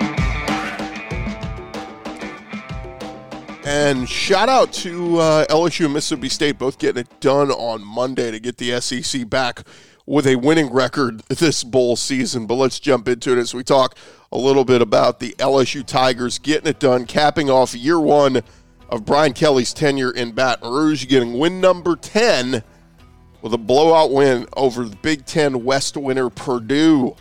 And 3.77 4.08
shout 4.08 4.48
out 4.48 4.72
to 4.72 5.17
uh, 5.17 5.46
LSU 5.48 5.84
and 5.84 5.94
Mississippi 5.94 6.29
State, 6.29 6.58
both 6.58 6.79
getting 6.79 7.01
it 7.01 7.20
done 7.20 7.51
on 7.51 7.84
Monday 7.84 8.32
to 8.32 8.39
get 8.39 8.55
the 8.55 8.79
SEC 8.79 9.29
back 9.29 9.63
with 10.05 10.25
a 10.25 10.38
winning 10.38 10.72
record 10.72 11.20
this 11.27 11.62
bowl 11.65 11.98
season. 11.98 12.48
But 12.48 12.53
let's 12.53 12.79
jump 12.79 13.10
into 13.10 13.34
it 13.34 13.38
as 13.38 13.53
we 13.53 13.65
talk 13.65 13.98
a 14.32 14.38
little 14.38 14.63
bit 14.63 14.82
about 14.82 15.20
the 15.20 15.34
LSU 15.39 15.86
Tigers 15.86 16.39
getting 16.39 16.70
it 16.70 16.79
done, 16.79 17.05
capping 17.05 17.50
off 17.50 17.75
year 17.75 18.00
one 18.00 18.44
of 18.88 19.03
Brian 19.03 19.34
Kelly's 19.34 19.74
tenure 19.74 20.12
in 20.12 20.32
Baton 20.32 20.72
Rouge, 20.72 21.05
getting 21.08 21.38
win 21.38 21.60
number 21.60 21.98
10 21.98 22.63
with 23.41 23.53
a 23.53 23.58
blowout 23.58 24.13
win 24.13 24.48
over 24.55 24.86
the 24.86 24.96
Big 24.96 25.25
Ten 25.25 25.65
West 25.65 25.98
winner 25.98 26.29
Purdue. 26.29 27.13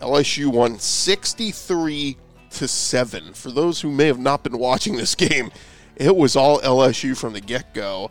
LSU 0.00 0.48
won 0.48 0.80
63 0.80 2.16
to 2.54 2.68
7. 2.68 3.34
For 3.34 3.50
those 3.50 3.80
who 3.80 3.90
may 3.90 4.06
have 4.06 4.18
not 4.18 4.42
been 4.42 4.58
watching 4.58 4.96
this 4.96 5.14
game, 5.16 5.50
it 5.96 6.16
was 6.16 6.36
all 6.36 6.60
LSU 6.60 7.16
from 7.16 7.32
the 7.32 7.40
get 7.40 7.74
go 7.74 8.10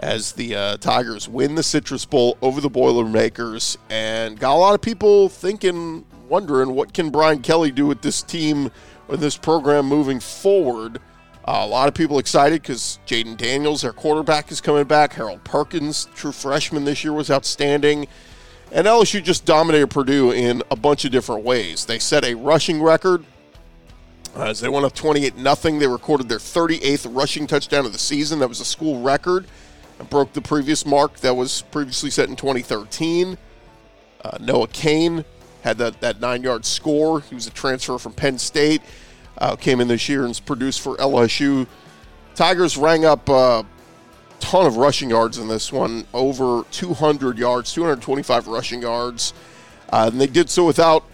as 0.00 0.32
the 0.32 0.54
uh, 0.54 0.76
Tigers 0.76 1.28
win 1.28 1.54
the 1.54 1.62
Citrus 1.62 2.04
Bowl 2.04 2.38
over 2.40 2.60
the 2.60 2.70
Boilermakers 2.70 3.76
and 3.90 4.38
got 4.38 4.54
a 4.54 4.58
lot 4.58 4.74
of 4.74 4.80
people 4.80 5.28
thinking, 5.28 6.04
wondering 6.28 6.74
what 6.74 6.92
can 6.92 7.10
Brian 7.10 7.42
Kelly 7.42 7.70
do 7.70 7.86
with 7.86 8.02
this 8.02 8.22
team 8.22 8.70
or 9.08 9.16
this 9.16 9.36
program 9.36 9.86
moving 9.86 10.20
forward. 10.20 10.98
Uh, 11.44 11.62
a 11.62 11.66
lot 11.66 11.88
of 11.88 11.94
people 11.94 12.18
excited 12.18 12.62
because 12.62 12.98
Jayden 13.06 13.36
Daniels, 13.36 13.82
their 13.82 13.92
quarterback, 13.92 14.52
is 14.52 14.60
coming 14.60 14.84
back. 14.84 15.14
Harold 15.14 15.42
Perkins, 15.44 16.06
true 16.14 16.32
freshman 16.32 16.84
this 16.84 17.02
year, 17.02 17.12
was 17.12 17.30
outstanding. 17.30 18.06
And 18.70 18.86
LSU 18.86 19.22
just 19.22 19.46
dominated 19.46 19.88
Purdue 19.88 20.32
in 20.32 20.62
a 20.70 20.76
bunch 20.76 21.06
of 21.06 21.10
different 21.10 21.44
ways. 21.44 21.86
They 21.86 21.98
set 21.98 22.24
a 22.24 22.34
rushing 22.34 22.82
record 22.82 23.24
as 24.38 24.60
they 24.60 24.68
went 24.68 24.84
up 24.86 24.94
28 24.94 25.34
0. 25.36 25.78
They 25.78 25.86
recorded 25.86 26.28
their 26.28 26.38
38th 26.38 27.14
rushing 27.14 27.46
touchdown 27.46 27.86
of 27.86 27.92
the 27.92 27.98
season. 27.98 28.38
That 28.38 28.48
was 28.48 28.60
a 28.60 28.64
school 28.64 29.00
record 29.00 29.46
and 29.98 30.08
broke 30.08 30.32
the 30.32 30.40
previous 30.40 30.86
mark 30.86 31.18
that 31.20 31.34
was 31.34 31.62
previously 31.70 32.10
set 32.10 32.28
in 32.28 32.36
2013. 32.36 33.36
Uh, 34.24 34.38
Noah 34.40 34.68
Cain 34.68 35.24
had 35.62 35.78
that, 35.78 36.00
that 36.00 36.20
nine 36.20 36.42
yard 36.42 36.64
score. 36.64 37.20
He 37.20 37.34
was 37.34 37.46
a 37.46 37.50
transfer 37.50 37.98
from 37.98 38.12
Penn 38.12 38.38
State. 38.38 38.82
Uh, 39.36 39.56
came 39.56 39.80
in 39.80 39.88
this 39.88 40.08
year 40.08 40.24
and 40.24 40.40
produced 40.46 40.80
for 40.80 40.96
LSU. 40.96 41.66
Tigers 42.34 42.76
rang 42.76 43.04
up 43.04 43.28
a 43.28 43.64
ton 44.40 44.66
of 44.66 44.76
rushing 44.76 45.10
yards 45.10 45.38
in 45.38 45.48
this 45.48 45.72
one, 45.72 46.06
over 46.14 46.64
200 46.70 47.38
yards, 47.38 47.72
225 47.72 48.46
rushing 48.46 48.82
yards. 48.82 49.32
Uh, 49.90 50.10
and 50.12 50.20
they 50.20 50.26
did 50.26 50.50
so 50.50 50.66
without 50.66 51.04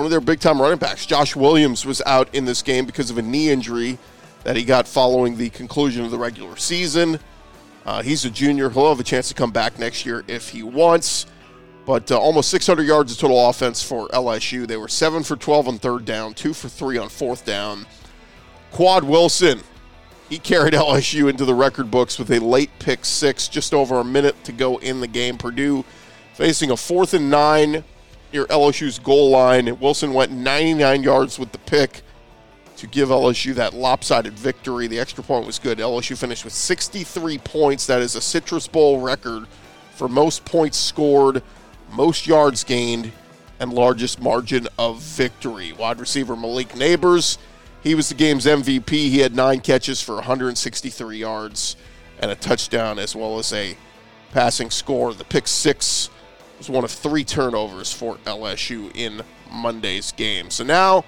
one 0.00 0.06
of 0.06 0.10
their 0.10 0.20
big 0.20 0.40
time 0.40 0.62
running 0.62 0.78
backs. 0.78 1.04
Josh 1.04 1.36
Williams 1.36 1.84
was 1.84 2.00
out 2.06 2.34
in 2.34 2.46
this 2.46 2.62
game 2.62 2.86
because 2.86 3.10
of 3.10 3.18
a 3.18 3.22
knee 3.22 3.50
injury 3.50 3.98
that 4.44 4.56
he 4.56 4.64
got 4.64 4.88
following 4.88 5.36
the 5.36 5.50
conclusion 5.50 6.06
of 6.06 6.10
the 6.10 6.16
regular 6.16 6.56
season. 6.56 7.20
Uh, 7.84 8.02
he's 8.02 8.24
a 8.24 8.30
junior. 8.30 8.70
He'll 8.70 8.88
have 8.88 8.98
a 8.98 9.04
chance 9.04 9.28
to 9.28 9.34
come 9.34 9.50
back 9.50 9.78
next 9.78 10.06
year 10.06 10.24
if 10.26 10.48
he 10.48 10.62
wants. 10.62 11.26
But 11.84 12.10
uh, 12.10 12.18
almost 12.18 12.48
600 12.48 12.82
yards 12.84 13.12
of 13.12 13.18
total 13.18 13.46
offense 13.46 13.82
for 13.82 14.08
LSU. 14.08 14.66
They 14.66 14.78
were 14.78 14.88
7 14.88 15.22
for 15.22 15.36
12 15.36 15.68
on 15.68 15.78
third 15.78 16.06
down, 16.06 16.32
2 16.32 16.54
for 16.54 16.70
3 16.70 16.96
on 16.96 17.10
fourth 17.10 17.44
down. 17.44 17.84
Quad 18.70 19.04
Wilson 19.04 19.60
he 20.30 20.38
carried 20.38 20.72
LSU 20.74 21.28
into 21.28 21.44
the 21.44 21.54
record 21.54 21.90
books 21.90 22.18
with 22.18 22.30
a 22.30 22.38
late 22.38 22.70
pick 22.78 23.04
six, 23.04 23.48
just 23.48 23.74
over 23.74 24.00
a 24.00 24.04
minute 24.04 24.42
to 24.44 24.52
go 24.52 24.78
in 24.78 25.00
the 25.00 25.08
game. 25.08 25.36
Purdue 25.36 25.84
facing 26.32 26.70
a 26.70 26.76
fourth 26.78 27.12
and 27.12 27.28
nine 27.28 27.84
near 28.32 28.46
LSU's 28.46 28.98
goal 28.98 29.30
line. 29.30 29.78
Wilson 29.80 30.12
went 30.12 30.32
99 30.32 31.02
yards 31.02 31.38
with 31.38 31.52
the 31.52 31.58
pick 31.58 32.02
to 32.76 32.86
give 32.86 33.10
LSU 33.10 33.54
that 33.54 33.74
lopsided 33.74 34.32
victory. 34.32 34.86
The 34.86 34.98
extra 34.98 35.22
point 35.22 35.46
was 35.46 35.58
good. 35.58 35.78
LSU 35.78 36.16
finished 36.16 36.44
with 36.44 36.54
63 36.54 37.38
points. 37.38 37.86
That 37.86 38.00
is 38.00 38.14
a 38.14 38.20
Citrus 38.20 38.66
Bowl 38.66 39.00
record 39.00 39.46
for 39.94 40.08
most 40.08 40.46
points 40.46 40.78
scored, 40.78 41.42
most 41.92 42.26
yards 42.26 42.64
gained, 42.64 43.12
and 43.58 43.70
largest 43.70 44.18
margin 44.18 44.66
of 44.78 44.98
victory. 44.98 45.72
Wide 45.72 46.00
receiver 46.00 46.34
Malik 46.34 46.70
Nabers, 46.70 47.36
he 47.82 47.94
was 47.94 48.08
the 48.08 48.14
game's 48.14 48.46
MVP. 48.46 48.88
He 48.88 49.18
had 49.18 49.34
nine 49.34 49.60
catches 49.60 50.00
for 50.00 50.14
163 50.14 51.18
yards 51.18 51.76
and 52.18 52.30
a 52.30 52.34
touchdown, 52.34 52.98
as 52.98 53.14
well 53.14 53.38
as 53.38 53.52
a 53.52 53.76
passing 54.32 54.70
score. 54.70 55.12
The 55.12 55.24
pick 55.24 55.46
six 55.46 56.08
was 56.60 56.68
one 56.68 56.84
of 56.84 56.90
three 56.90 57.24
turnovers 57.24 57.90
for 57.90 58.16
LSU 58.26 58.94
in 58.94 59.22
Monday's 59.50 60.12
game. 60.12 60.50
So 60.50 60.62
now 60.62 61.06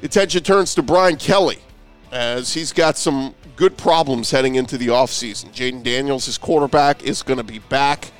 attention 0.00 0.44
turns 0.44 0.76
to 0.76 0.82
Brian 0.82 1.16
Kelly 1.16 1.58
as 2.12 2.54
he's 2.54 2.72
got 2.72 2.96
some 2.96 3.34
good 3.56 3.76
problems 3.76 4.30
heading 4.30 4.54
into 4.54 4.78
the 4.78 4.88
offseason. 4.88 5.52
Jayden 5.52 5.82
Daniels, 5.82 6.26
his 6.26 6.38
quarterback, 6.38 7.02
is 7.02 7.22
going 7.22 7.38
to 7.38 7.44
be 7.44 7.58
back. 7.58 8.12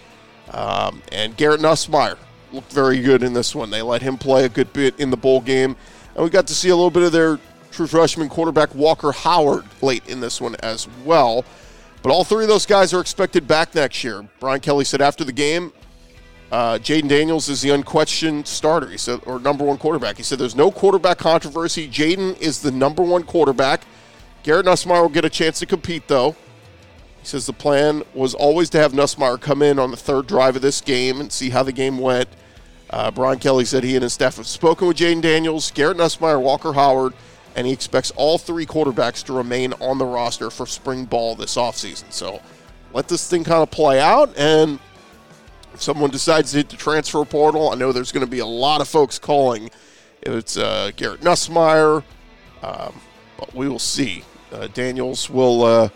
Um, 0.50 1.02
and 1.12 1.36
Garrett 1.36 1.60
Nussmeier 1.60 2.18
looked 2.52 2.72
very 2.72 3.00
good 3.00 3.22
in 3.22 3.32
this 3.32 3.54
one. 3.54 3.70
They 3.70 3.80
let 3.80 4.02
him 4.02 4.18
play 4.18 4.44
a 4.44 4.48
good 4.48 4.72
bit 4.72 4.98
in 4.98 5.10
the 5.10 5.16
bowl 5.16 5.40
game. 5.40 5.76
And 6.16 6.24
we 6.24 6.30
got 6.30 6.48
to 6.48 6.54
see 6.54 6.70
a 6.70 6.74
little 6.74 6.90
bit 6.90 7.04
of 7.04 7.12
their 7.12 7.38
true 7.70 7.86
freshman 7.86 8.28
quarterback 8.28 8.74
Walker 8.74 9.12
Howard 9.12 9.66
late 9.80 10.06
in 10.08 10.18
this 10.18 10.40
one 10.40 10.56
as 10.64 10.88
well. 11.04 11.44
But 12.02 12.10
all 12.10 12.24
three 12.24 12.42
of 12.44 12.48
those 12.48 12.66
guys 12.66 12.92
are 12.92 13.00
expected 13.00 13.46
back 13.46 13.72
next 13.76 14.02
year. 14.02 14.26
Brian 14.40 14.60
Kelly 14.60 14.84
said 14.84 15.00
after 15.00 15.22
the 15.22 15.32
game, 15.32 15.72
uh, 16.52 16.78
Jayden 16.78 17.08
Daniels 17.08 17.48
is 17.48 17.62
the 17.62 17.70
unquestioned 17.70 18.46
starter. 18.46 18.88
He 18.90 18.98
said, 18.98 19.20
or 19.24 19.40
number 19.40 19.64
one 19.64 19.78
quarterback. 19.78 20.18
He 20.18 20.22
said, 20.22 20.38
"There's 20.38 20.54
no 20.54 20.70
quarterback 20.70 21.16
controversy. 21.16 21.88
Jayden 21.88 22.38
is 22.40 22.60
the 22.60 22.70
number 22.70 23.02
one 23.02 23.22
quarterback. 23.22 23.86
Garrett 24.42 24.66
Nussmeier 24.66 25.00
will 25.00 25.08
get 25.08 25.24
a 25.24 25.30
chance 25.30 25.58
to 25.60 25.66
compete, 25.66 26.08
though." 26.08 26.36
He 27.20 27.26
says 27.26 27.46
the 27.46 27.54
plan 27.54 28.02
was 28.12 28.34
always 28.34 28.68
to 28.70 28.78
have 28.78 28.92
Nussmeier 28.92 29.40
come 29.40 29.62
in 29.62 29.78
on 29.78 29.90
the 29.90 29.96
third 29.96 30.26
drive 30.26 30.54
of 30.54 30.60
this 30.60 30.82
game 30.82 31.20
and 31.20 31.32
see 31.32 31.48
how 31.48 31.62
the 31.62 31.72
game 31.72 31.96
went. 31.98 32.28
Uh, 32.90 33.10
Brian 33.10 33.38
Kelly 33.38 33.64
said 33.64 33.82
he 33.82 33.94
and 33.94 34.02
his 34.02 34.12
staff 34.12 34.36
have 34.36 34.46
spoken 34.46 34.86
with 34.86 34.98
Jayden 34.98 35.22
Daniels, 35.22 35.70
Garrett 35.70 35.96
Nussmeier, 35.96 36.38
Walker 36.42 36.74
Howard, 36.74 37.14
and 37.56 37.66
he 37.66 37.72
expects 37.72 38.10
all 38.16 38.36
three 38.36 38.66
quarterbacks 38.66 39.24
to 39.24 39.32
remain 39.32 39.72
on 39.74 39.96
the 39.96 40.04
roster 40.04 40.50
for 40.50 40.66
spring 40.66 41.06
ball 41.06 41.34
this 41.34 41.56
offseason. 41.56 42.12
So 42.12 42.42
let 42.92 43.08
this 43.08 43.26
thing 43.26 43.44
kind 43.44 43.62
of 43.62 43.70
play 43.70 44.00
out. 44.00 44.36
And 44.36 44.78
if 45.74 45.82
someone 45.82 46.10
decides 46.10 46.52
to 46.52 46.58
hit 46.58 46.68
the 46.68 46.76
transfer 46.76 47.24
portal, 47.24 47.70
I 47.70 47.74
know 47.74 47.92
there's 47.92 48.12
going 48.12 48.24
to 48.24 48.30
be 48.30 48.40
a 48.40 48.46
lot 48.46 48.80
of 48.80 48.88
folks 48.88 49.18
calling. 49.18 49.70
It's 50.22 50.56
uh, 50.56 50.92
Garrett 50.96 51.20
Nussmeier, 51.20 52.04
um, 52.62 53.00
but 53.38 53.54
we 53.54 53.68
will 53.68 53.78
see. 53.78 54.24
Uh, 54.52 54.68
Daniels 54.68 55.30
will 55.30 55.64
uh, 55.64 55.88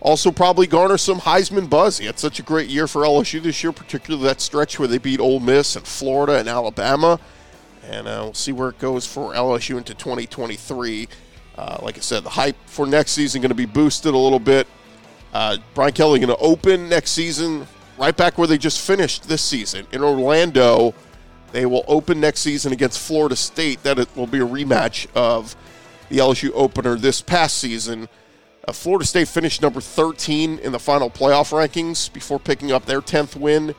also, 0.00 0.30
probably 0.30 0.68
garner 0.68 0.96
some 0.96 1.20
Heisman 1.20 1.68
buzz. 1.68 1.98
He 1.98 2.06
had 2.06 2.18
such 2.18 2.38
a 2.38 2.42
great 2.42 2.68
year 2.68 2.86
for 2.86 3.02
LSU 3.02 3.42
this 3.42 3.64
year, 3.64 3.72
particularly 3.72 4.24
that 4.26 4.40
stretch 4.40 4.78
where 4.78 4.86
they 4.86 4.98
beat 4.98 5.18
Ole 5.18 5.40
Miss 5.40 5.74
and 5.74 5.84
Florida 5.84 6.38
and 6.38 6.48
Alabama. 6.48 7.18
And 7.84 8.06
uh, 8.06 8.20
we'll 8.22 8.34
see 8.34 8.52
where 8.52 8.68
it 8.68 8.78
goes 8.78 9.06
for 9.06 9.32
LSU 9.34 9.76
into 9.76 9.94
2023. 9.94 11.08
Uh, 11.56 11.78
like 11.82 11.96
I 11.96 12.00
said, 12.00 12.22
the 12.22 12.30
hype 12.30 12.56
for 12.66 12.86
next 12.86 13.12
season 13.12 13.42
going 13.42 13.48
to 13.48 13.56
be 13.56 13.66
boosted 13.66 14.14
a 14.14 14.18
little 14.18 14.38
bit 14.38 14.68
Uh, 15.32 15.56
Brian 15.74 15.92
Kelly 15.92 16.20
going 16.20 16.28
to 16.28 16.36
open 16.36 16.88
next 16.88 17.10
season 17.10 17.66
right 17.98 18.16
back 18.16 18.38
where 18.38 18.46
they 18.46 18.58
just 18.58 18.80
finished 18.80 19.28
this 19.28 19.42
season 19.42 19.86
in 19.92 20.02
Orlando. 20.02 20.94
They 21.52 21.66
will 21.66 21.84
open 21.88 22.20
next 22.20 22.40
season 22.40 22.72
against 22.72 22.98
Florida 22.98 23.36
State. 23.36 23.82
That 23.82 24.14
will 24.16 24.26
be 24.26 24.38
a 24.38 24.46
rematch 24.46 25.06
of 25.14 25.56
the 26.08 26.18
LSU 26.18 26.50
opener 26.54 26.96
this 26.96 27.20
past 27.20 27.58
season. 27.58 28.08
Uh, 28.66 28.72
Florida 28.72 29.06
State 29.06 29.28
finished 29.28 29.62
number 29.62 29.80
13 29.80 30.58
in 30.58 30.72
the 30.72 30.78
final 30.78 31.10
playoff 31.10 31.52
rankings 31.52 32.12
before 32.12 32.38
picking 32.38 32.70
up 32.70 32.84
their 32.84 33.00
10th 33.00 33.34
win 33.34 33.74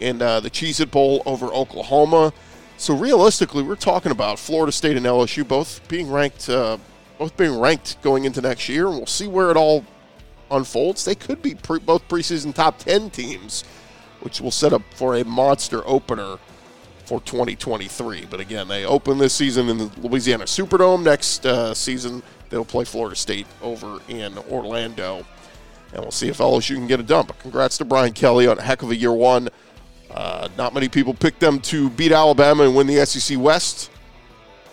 in 0.00 0.20
uh, 0.20 0.40
the 0.40 0.50
Cheez 0.50 0.80
It 0.80 0.90
Bowl 0.90 1.22
over 1.24 1.46
Oklahoma. 1.46 2.32
So 2.76 2.94
realistically, 2.94 3.62
we're 3.62 3.76
talking 3.76 4.12
about 4.12 4.38
Florida 4.38 4.72
State 4.72 4.96
and 4.98 5.06
LSU 5.06 5.46
both 5.46 5.86
being 5.88 6.10
ranked, 6.10 6.50
uh, 6.50 6.76
both 7.18 7.34
being 7.36 7.58
ranked 7.58 8.00
going 8.02 8.24
into 8.24 8.42
next 8.42 8.68
year, 8.68 8.88
and 8.88 8.96
we'll 8.96 9.06
see 9.06 9.26
where 9.26 9.50
it 9.50 9.56
all 9.56 9.84
unfolds. 10.50 11.04
They 11.04 11.14
could 11.14 11.42
be 11.42 11.54
pre- 11.54 11.80
both 11.80 12.06
preseason 12.08 12.54
top 12.54 12.78
10 12.78 13.10
teams, 13.10 13.64
which 14.20 14.40
will 14.40 14.50
set 14.50 14.72
up 14.72 14.82
for 14.94 15.16
a 15.16 15.24
monster 15.24 15.86
opener 15.86 16.38
for 17.04 17.20
2023. 17.20 18.26
But 18.28 18.40
again, 18.40 18.68
they 18.68 18.84
open 18.84 19.18
this 19.18 19.32
season 19.32 19.68
in 19.68 19.78
the 19.78 19.90
Louisiana 20.00 20.44
Superdome. 20.44 21.02
Next 21.04 21.46
uh, 21.46 21.72
season, 21.74 22.22
they'll 22.50 22.64
play 22.64 22.84
Florida 22.84 23.16
State 23.16 23.46
over 23.62 24.00
in 24.08 24.36
Orlando. 24.50 25.24
And 25.92 26.02
we'll 26.02 26.10
see 26.10 26.28
if 26.28 26.38
LSU 26.38 26.74
can 26.74 26.86
get 26.86 27.00
a 27.00 27.04
dump. 27.04 27.38
Congrats 27.38 27.78
to 27.78 27.84
Brian 27.84 28.12
Kelly 28.12 28.46
on 28.46 28.58
a 28.58 28.62
heck 28.62 28.82
of 28.82 28.90
a 28.90 28.96
year 28.96 29.12
one. 29.12 29.48
Uh, 30.10 30.48
not 30.56 30.74
many 30.74 30.88
people 30.88 31.14
picked 31.14 31.40
them 31.40 31.60
to 31.60 31.90
beat 31.90 32.10
Alabama 32.10 32.64
and 32.64 32.74
win 32.74 32.86
the 32.86 33.04
SEC 33.06 33.38
West. 33.38 33.90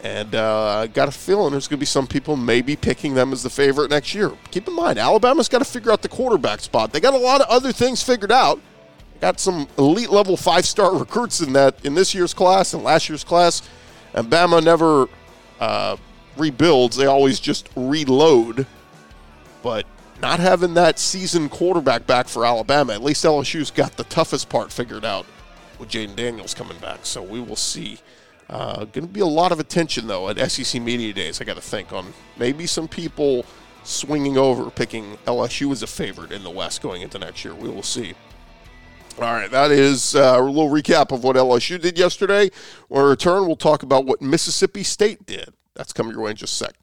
And 0.04 0.36
uh, 0.36 0.80
I 0.82 0.88
got 0.88 1.08
a 1.08 1.12
feeling 1.12 1.52
there's 1.52 1.68
going 1.68 1.78
to 1.78 1.82
be 1.82 1.86
some 1.86 2.08
people 2.08 2.36
maybe 2.36 2.76
picking 2.76 3.16
them 3.16 3.32
as 3.32 3.42
the 3.42 3.50
favorite 3.50 3.90
next 3.90 4.14
year. 4.14 4.34
Keep 4.52 4.68
in 4.68 4.76
mind, 4.76 5.00
Alabama's 5.00 5.48
got 5.48 5.60
to 5.60 5.66
figure 5.66 5.92
out 5.92 6.02
the 6.02 6.10
quarterback 6.10 6.60
spot. 6.60 6.92
They 6.92 7.00
got 7.00 7.14
a 7.14 7.18
lot 7.18 7.40
of 7.42 7.48
other 7.48 7.72
things 7.72 8.04
figured 8.04 8.32
out 8.32 8.60
got 9.24 9.40
some 9.40 9.66
elite 9.78 10.10
level 10.10 10.36
five 10.36 10.66
star 10.66 10.94
recruits 11.00 11.40
in 11.40 11.54
that 11.54 11.74
in 11.86 11.96
this 11.96 12.14
year's 12.14 12.34
class 12.34 12.74
and 12.74 12.84
last 12.84 13.08
year's 13.08 13.24
class. 13.24 13.62
And 14.14 14.30
Bama 14.30 14.62
never 14.62 15.08
uh, 15.62 15.96
rebuilds; 16.36 16.98
they 16.98 17.06
always 17.06 17.40
just 17.40 17.70
reload. 17.76 18.68
But 19.64 19.86
not 20.22 20.42
having 20.42 20.74
that 20.74 21.00
seasoned 21.00 21.52
quarterback 21.52 22.06
back 22.06 22.28
for 22.28 22.46
Alabama, 22.46 22.92
at 22.94 23.02
least 23.02 23.24
LSU's 23.24 23.72
got 23.72 23.96
the 23.96 24.04
toughest 24.04 24.50
part 24.50 24.74
figured 24.74 25.06
out 25.06 25.26
with 25.80 25.90
Jayden 25.90 26.18
Daniels 26.18 26.54
coming 26.54 26.78
back. 26.80 27.00
So 27.04 27.24
we 27.24 27.40
will 27.40 27.56
see. 27.56 28.00
Uh, 28.50 28.86
going 28.86 29.08
to 29.08 29.14
be 29.14 29.22
a 29.22 29.26
lot 29.26 29.52
of 29.52 29.60
attention 29.60 30.08
though 30.08 30.30
at 30.30 30.52
SEC 30.52 30.82
media 30.82 31.14
days. 31.14 31.42
I 31.42 31.44
got 31.44 31.56
to 31.56 31.62
think 31.62 31.94
on 31.94 32.14
maybe 32.38 32.66
some 32.66 32.88
people 32.88 33.46
swinging 33.84 34.38
over, 34.38 34.70
picking 34.70 35.18
LSU 35.26 35.72
as 35.72 35.84
a 35.84 35.88
favorite 35.88 36.32
in 36.32 36.44
the 36.44 36.50
West 36.50 36.82
going 36.82 37.02
into 37.02 37.20
next 37.20 37.44
year. 37.44 37.56
We 37.56 37.70
will 37.70 37.84
see. 37.84 38.14
All 39.20 39.32
right, 39.32 39.52
that 39.52 39.70
is 39.70 40.16
uh, 40.16 40.38
a 40.40 40.42
little 40.42 40.70
recap 40.70 41.12
of 41.12 41.24
what 41.24 41.36
LSU 41.36 41.80
did 41.80 42.00
yesterday. 42.00 42.50
When 42.88 43.04
we 43.04 43.10
return, 43.10 43.46
we'll 43.46 43.56
talk 43.56 43.84
about 43.84 44.06
what 44.06 44.22
Mississippi 44.22 44.84
State 44.84 45.26
did. 45.26 45.54
That's 45.76 45.94
coming 45.94 46.14
your 46.14 46.24
way 46.24 46.32
in 46.32 46.38
just 46.38 46.62
a 46.62 46.66
sec. 46.66 46.76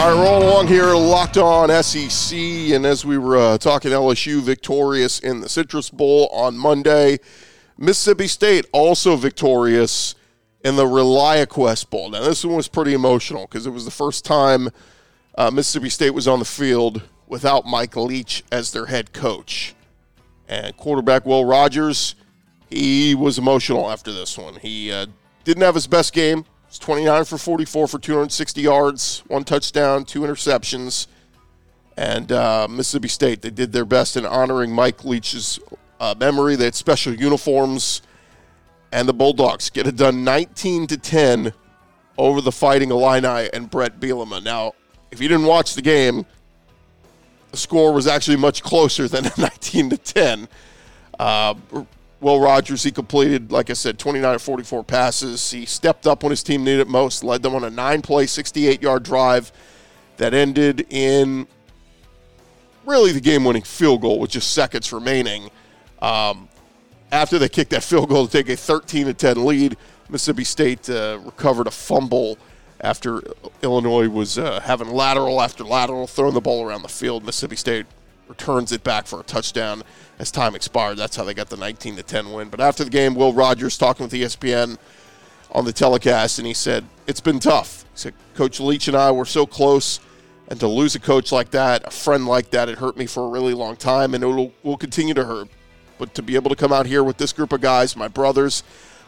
All 0.00 0.06
right, 0.06 0.24
rolling 0.24 0.48
along 0.48 0.68
here, 0.68 0.94
locked 0.94 1.36
on 1.36 1.68
SEC, 1.82 2.38
and 2.38 2.86
as 2.86 3.04
we 3.04 3.18
were 3.18 3.36
uh, 3.36 3.58
talking, 3.58 3.90
LSU 3.90 4.40
victorious 4.40 5.18
in 5.18 5.42
the 5.42 5.48
Citrus 5.50 5.90
Bowl 5.90 6.28
on 6.28 6.56
Monday. 6.56 7.18
Mississippi 7.76 8.26
State 8.26 8.64
also 8.72 9.16
victorious 9.16 10.14
in 10.64 10.76
the 10.76 10.86
ReliaQuest 10.86 11.90
Bowl. 11.90 12.08
Now, 12.08 12.22
this 12.22 12.42
one 12.46 12.56
was 12.56 12.66
pretty 12.66 12.94
emotional 12.94 13.42
because 13.42 13.66
it 13.66 13.72
was 13.72 13.84
the 13.84 13.90
first 13.90 14.24
time 14.24 14.70
uh, 15.36 15.50
Mississippi 15.50 15.90
State 15.90 16.14
was 16.14 16.26
on 16.26 16.38
the 16.38 16.46
field 16.46 17.02
without 17.26 17.66
Mike 17.66 17.94
Leach 17.94 18.42
as 18.50 18.72
their 18.72 18.86
head 18.86 19.12
coach. 19.12 19.74
And 20.48 20.74
quarterback 20.78 21.26
Will 21.26 21.44
Rogers, 21.44 22.14
he 22.70 23.14
was 23.14 23.36
emotional 23.36 23.90
after 23.90 24.10
this 24.10 24.38
one. 24.38 24.54
He 24.54 24.90
uh, 24.90 25.08
didn't 25.44 25.62
have 25.62 25.74
his 25.74 25.86
best 25.86 26.14
game. 26.14 26.46
It's 26.70 26.78
29 26.78 27.24
for 27.24 27.36
44 27.36 27.88
for 27.88 27.98
260 27.98 28.60
yards, 28.60 29.24
one 29.26 29.42
touchdown, 29.42 30.04
two 30.04 30.20
interceptions. 30.20 31.08
And 31.96 32.30
uh, 32.30 32.68
Mississippi 32.70 33.08
State, 33.08 33.42
they 33.42 33.50
did 33.50 33.72
their 33.72 33.84
best 33.84 34.16
in 34.16 34.24
honoring 34.24 34.72
Mike 34.72 35.04
Leach's 35.04 35.58
uh, 35.98 36.14
memory. 36.16 36.54
They 36.54 36.66
had 36.66 36.76
special 36.76 37.12
uniforms 37.12 38.02
and 38.92 39.08
the 39.08 39.12
Bulldogs 39.12 39.68
get 39.68 39.88
it 39.88 39.96
done 39.96 40.22
19 40.22 40.86
to 40.86 40.96
10 40.96 41.52
over 42.16 42.40
the 42.40 42.52
Fighting 42.52 42.92
Illini 42.92 43.50
and 43.52 43.68
Bret 43.68 43.98
Bielema. 43.98 44.40
Now, 44.40 44.74
if 45.10 45.20
you 45.20 45.26
didn't 45.26 45.46
watch 45.46 45.74
the 45.74 45.82
game, 45.82 46.24
the 47.50 47.56
score 47.56 47.92
was 47.92 48.06
actually 48.06 48.36
much 48.36 48.62
closer 48.62 49.08
than 49.08 49.24
19 49.38 49.90
to 49.90 49.96
10. 49.96 50.48
Uh, 51.18 51.54
Will 52.20 52.38
Rogers, 52.38 52.82
he 52.82 52.90
completed, 52.90 53.50
like 53.50 53.70
I 53.70 53.72
said, 53.72 53.98
29 53.98 54.34
or 54.34 54.38
44 54.38 54.84
passes. 54.84 55.50
He 55.50 55.64
stepped 55.64 56.06
up 56.06 56.22
when 56.22 56.30
his 56.30 56.42
team 56.42 56.64
needed 56.64 56.80
it 56.80 56.88
most, 56.88 57.24
led 57.24 57.42
them 57.42 57.54
on 57.54 57.64
a 57.64 57.70
nine 57.70 58.02
play, 58.02 58.26
68 58.26 58.82
yard 58.82 59.02
drive 59.02 59.50
that 60.18 60.34
ended 60.34 60.86
in 60.90 61.46
really 62.84 63.12
the 63.12 63.20
game 63.20 63.44
winning 63.44 63.62
field 63.62 64.02
goal 64.02 64.18
with 64.18 64.30
just 64.30 64.52
seconds 64.52 64.92
remaining. 64.92 65.50
Um, 66.02 66.48
after 67.10 67.38
they 67.38 67.48
kicked 67.48 67.70
that 67.70 67.82
field 67.82 68.10
goal 68.10 68.26
to 68.26 68.32
take 68.32 68.48
a 68.50 68.56
13 68.56 69.06
to 69.06 69.14
10 69.14 69.46
lead, 69.46 69.76
Mississippi 70.10 70.44
State 70.44 70.90
uh, 70.90 71.18
recovered 71.24 71.66
a 71.66 71.70
fumble 71.70 72.38
after 72.82 73.22
Illinois 73.62 74.08
was 74.08 74.38
uh, 74.38 74.60
having 74.60 74.90
lateral 74.90 75.40
after 75.40 75.64
lateral, 75.64 76.06
throwing 76.06 76.34
the 76.34 76.40
ball 76.40 76.64
around 76.64 76.82
the 76.82 76.88
field. 76.88 77.24
Mississippi 77.24 77.56
State 77.56 77.86
returns 78.30 78.70
it 78.70 78.84
back 78.84 79.06
for 79.06 79.20
a 79.20 79.24
touchdown 79.24 79.82
as 80.18 80.30
time 80.30 80.54
expired. 80.54 80.96
That's 80.96 81.16
how 81.16 81.24
they 81.24 81.34
got 81.34 81.50
the 81.50 81.56
19 81.56 81.96
to 81.96 82.02
10 82.02 82.32
win. 82.32 82.48
But 82.48 82.60
after 82.60 82.84
the 82.84 82.90
game, 82.90 83.14
Will 83.14 83.32
Rogers 83.32 83.76
talking 83.76 84.04
with 84.04 84.12
ESPN 84.12 84.78
on 85.52 85.64
the 85.64 85.72
telecast, 85.72 86.38
and 86.38 86.46
he 86.46 86.54
said 86.54 86.84
it's 87.06 87.20
been 87.20 87.40
tough. 87.40 87.82
He 87.82 87.98
said 87.98 88.14
Coach 88.34 88.60
Leach 88.60 88.86
and 88.86 88.96
I 88.96 89.10
were 89.10 89.24
so 89.24 89.44
close, 89.44 89.98
and 90.48 90.60
to 90.60 90.68
lose 90.68 90.94
a 90.94 91.00
coach 91.00 91.32
like 91.32 91.50
that, 91.50 91.86
a 91.86 91.90
friend 91.90 92.24
like 92.24 92.50
that, 92.50 92.68
it 92.68 92.78
hurt 92.78 92.96
me 92.96 93.06
for 93.06 93.26
a 93.26 93.28
really 93.28 93.52
long 93.52 93.76
time, 93.76 94.14
and 94.14 94.22
it 94.22 94.26
will, 94.28 94.52
will 94.62 94.76
continue 94.76 95.14
to 95.14 95.24
hurt. 95.24 95.48
But 95.98 96.14
to 96.14 96.22
be 96.22 96.36
able 96.36 96.50
to 96.50 96.56
come 96.56 96.72
out 96.72 96.86
here 96.86 97.02
with 97.02 97.18
this 97.18 97.32
group 97.32 97.52
of 97.52 97.60
guys, 97.60 97.96
my 97.96 98.08
brothers, 98.08 98.62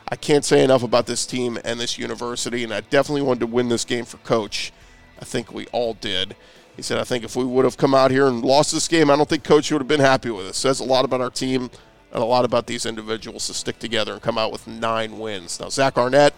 I 0.09 0.17
can't 0.17 0.45
say 0.45 0.65
enough 0.65 0.83
about 0.83 1.07
this 1.07 1.25
team 1.25 1.59
and 1.65 1.79
this 1.79 1.97
university, 1.97 2.65
and 2.65 2.75
I 2.75 2.81
definitely 2.81 3.23
wanted 3.23 3.41
to 3.41 3.47
win 3.47 3.69
this 3.69 3.85
game 3.85 4.05
for 4.05 4.19
Coach. 4.19 4.73
I 5.21 5.25
think 5.25 5.55
we 5.55 5.67
all 5.69 5.95
did. 5.95 6.35
He 6.77 6.83
said, 6.83 6.99
I 6.99 7.05
think 7.05 7.25
if 7.25 7.37
we 7.37 7.45
would 7.45 7.65
have 7.65 7.77
come 7.77 7.95
out 7.95 8.11
here 8.11 8.27
and 8.27 8.43
lost 8.43 8.73
this 8.73 8.89
game, 8.89 9.11
I 9.11 9.17
don't 9.17 9.29
think 9.29 9.45
Coach 9.45 9.71
would 9.71 9.81
have 9.81 9.89
been 9.89 10.01
happy 10.01 10.31
with 10.31 10.47
us. 10.47 10.57
Says 10.57 10.81
a 10.81 10.85
lot 10.85 11.05
about 11.05 11.21
our 11.21 11.31
team 11.31 11.71
and 12.13 12.23
a 12.23 12.27
lot 12.27 12.45
about 12.45 12.67
these 12.67 12.87
individuals 12.87 13.47
to 13.47 13.55
stick 13.55 13.79
together 13.79 14.13
and 14.15 14.23
come 14.23 14.39
out 14.39 14.53
with 14.53 14.67
nine 14.67 15.19
wins. 15.19 15.61
Now, 15.61 15.69
Zach 15.69 15.99
Arnett, 15.99 16.35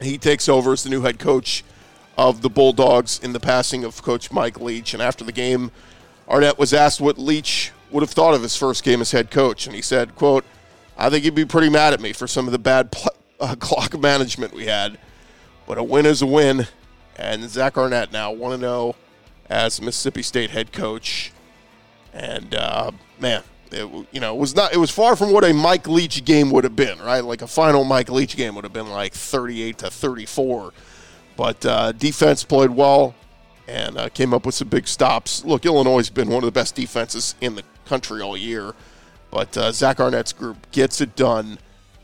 he 0.00 0.16
takes 0.16 0.48
over 0.48 0.72
as 0.72 0.84
the 0.84 0.90
new 0.90 1.02
head 1.02 1.18
coach 1.18 1.64
of 2.16 2.42
the 2.42 2.50
Bulldogs 2.50 3.18
in 3.20 3.32
the 3.32 3.40
passing 3.40 3.84
of 3.84 4.02
Coach 4.02 4.30
Mike 4.30 4.60
Leach. 4.60 4.94
And 4.94 5.02
after 5.02 5.24
the 5.24 5.32
game, 5.32 5.70
Arnett 6.28 6.58
was 6.58 6.72
asked 6.72 7.00
what 7.00 7.18
Leach 7.18 7.72
would 7.90 8.02
have 8.02 8.10
thought 8.10 8.34
of 8.34 8.42
his 8.42 8.56
first 8.56 8.84
game 8.84 9.00
as 9.00 9.10
head 9.10 9.30
coach. 9.30 9.66
And 9.66 9.74
he 9.74 9.82
said, 9.82 10.14
quote, 10.14 10.44
I 10.96 11.10
think 11.10 11.24
he'd 11.24 11.34
be 11.34 11.44
pretty 11.44 11.68
mad 11.68 11.92
at 11.92 12.00
me 12.00 12.12
for 12.12 12.26
some 12.26 12.46
of 12.46 12.52
the 12.52 12.58
bad 12.58 12.92
pl- 12.92 13.14
uh, 13.40 13.56
clock 13.56 13.98
management 13.98 14.52
we 14.52 14.66
had. 14.66 14.98
But 15.66 15.78
a 15.78 15.82
win 15.82 16.06
is 16.06 16.22
a 16.22 16.26
win. 16.26 16.66
And 17.16 17.48
Zach 17.48 17.76
Arnett 17.76 18.12
now 18.12 18.32
1 18.32 18.60
0 18.60 18.96
as 19.52 19.82
Mississippi 19.82 20.22
State 20.22 20.50
head 20.50 20.72
coach. 20.72 21.30
And 22.14 22.54
uh, 22.54 22.90
man, 23.20 23.42
it, 23.70 24.06
you 24.10 24.20
know, 24.20 24.34
it 24.34 24.38
was 24.38 24.56
not. 24.56 24.72
It 24.72 24.78
was 24.78 24.90
far 24.90 25.14
from 25.14 25.30
what 25.30 25.44
a 25.44 25.52
Mike 25.52 25.86
Leach 25.86 26.24
game 26.24 26.50
would 26.50 26.64
have 26.64 26.74
been, 26.74 26.98
right? 26.98 27.20
Like 27.20 27.42
a 27.42 27.46
final 27.46 27.84
Mike 27.84 28.10
Leach 28.10 28.36
game 28.36 28.54
would 28.54 28.64
have 28.64 28.72
been 28.72 28.90
like 28.90 29.12
38 29.12 29.78
to 29.78 29.90
34. 29.90 30.72
But 31.36 31.64
uh, 31.66 31.92
defense 31.92 32.44
played 32.44 32.70
well 32.70 33.14
and 33.68 33.96
uh, 33.96 34.08
came 34.08 34.34
up 34.34 34.44
with 34.46 34.54
some 34.54 34.68
big 34.68 34.88
stops. 34.88 35.44
Look, 35.44 35.64
Illinois 35.64 35.98
has 35.98 36.10
been 36.10 36.28
one 36.28 36.42
of 36.42 36.46
the 36.46 36.52
best 36.52 36.74
defenses 36.74 37.34
in 37.40 37.54
the 37.54 37.62
country 37.84 38.20
all 38.20 38.36
year. 38.36 38.72
But 39.30 39.56
uh, 39.56 39.72
Zach 39.72 40.00
Arnett's 40.00 40.32
group 40.32 40.70
gets 40.72 41.00
it 41.00 41.14
done. 41.16 41.58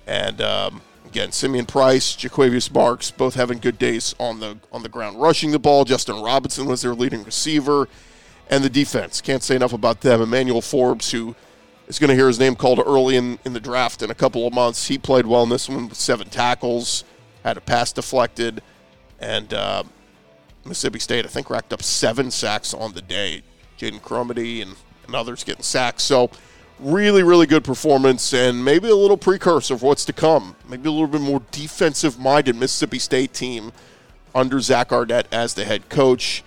And 0.07 0.41
um, 0.41 0.81
again, 1.09 1.33
Simeon 1.33 1.67
Price, 1.67 2.15
Jo'quavious 2.15 2.73
Marks, 2.73 3.11
both 3.11 3.35
having 3.35 3.59
good 3.59 3.79
days 3.79 4.15
on 4.19 4.41
the 4.41 4.59
on 4.73 4.83
the 4.83 4.89
ground, 4.89 5.21
rushing 5.21 5.51
the 5.51 5.59
ball. 5.59 5.85
Justin 5.85 6.23
Robinson 6.23 6.67
was 6.67 6.83
their 6.83 6.95
leading 6.95 7.25
receiver, 7.25 7.89
and 8.51 8.63
the 8.63 8.71
defense. 8.71 9.21
Can't 9.21 9.43
say 9.43 9.57
enough 9.57 9.73
about 9.73 10.03
them. 10.03 10.21
Emmanuel 10.21 10.61
Forbes, 10.61 11.11
who 11.11 11.35
is 11.87 11.99
going 11.99 12.09
to 12.09 12.15
hear 12.15 12.29
his 12.29 12.39
name 12.39 12.55
called 12.55 12.79
early 12.79 13.17
in, 13.17 13.39
in 13.45 13.53
the 13.53 13.61
draft 13.61 14.03
in 14.03 14.11
a 14.11 14.15
couple 14.15 14.47
of 14.47 14.53
months. 14.53 14.89
He 14.89 14.99
played 14.99 15.27
well 15.27 15.43
in 15.43 15.49
this 15.49 15.69
one 15.69 15.89
with 15.89 15.99
seven 15.99 16.29
tackles, 16.29 17.05
had 17.43 17.57
a 17.57 17.61
pass 17.61 17.93
deflected, 17.93 18.63
and 19.19 19.53
uh, 19.55 19.85
Mississippi 20.65 20.99
State, 20.99 21.25
I 21.25 21.29
think, 21.29 21.49
racked 21.49 21.73
up 21.73 21.83
seven 21.83 22.31
sacks 22.31 22.75
on 22.75 22.93
the 22.93 23.03
day. 23.03 23.43
Jaden 23.79 24.01
Crumedy 24.01 24.61
and 24.63 24.75
and 25.09 25.17
others 25.17 25.43
getting 25.43 25.63
sacks. 25.65 26.05
So 26.05 26.31
really, 26.81 27.23
really 27.23 27.47
good 27.47 27.65
performance 27.65 28.33
and 28.33 28.65
maybe 28.65 28.89
a 28.89 28.95
little 28.95 29.17
precursor 29.17 29.75
of 29.75 29.83
what's 29.83 30.05
to 30.07 30.13
come. 30.13 30.57
Maybe 30.69 30.89
a 30.89 30.93
little 30.93 31.07
bit 31.07 31.21
more 31.21 31.43
defensive 31.51 32.19
minded 32.19 32.57
Mississippi 32.57 32.99
State 32.99 33.33
team 33.33 33.73
under 34.35 34.61
Zach 34.61 34.93
Arnett 34.93 35.27
as 35.33 35.55
the 35.55 35.65
head 35.65 35.89
coach. 35.89 36.45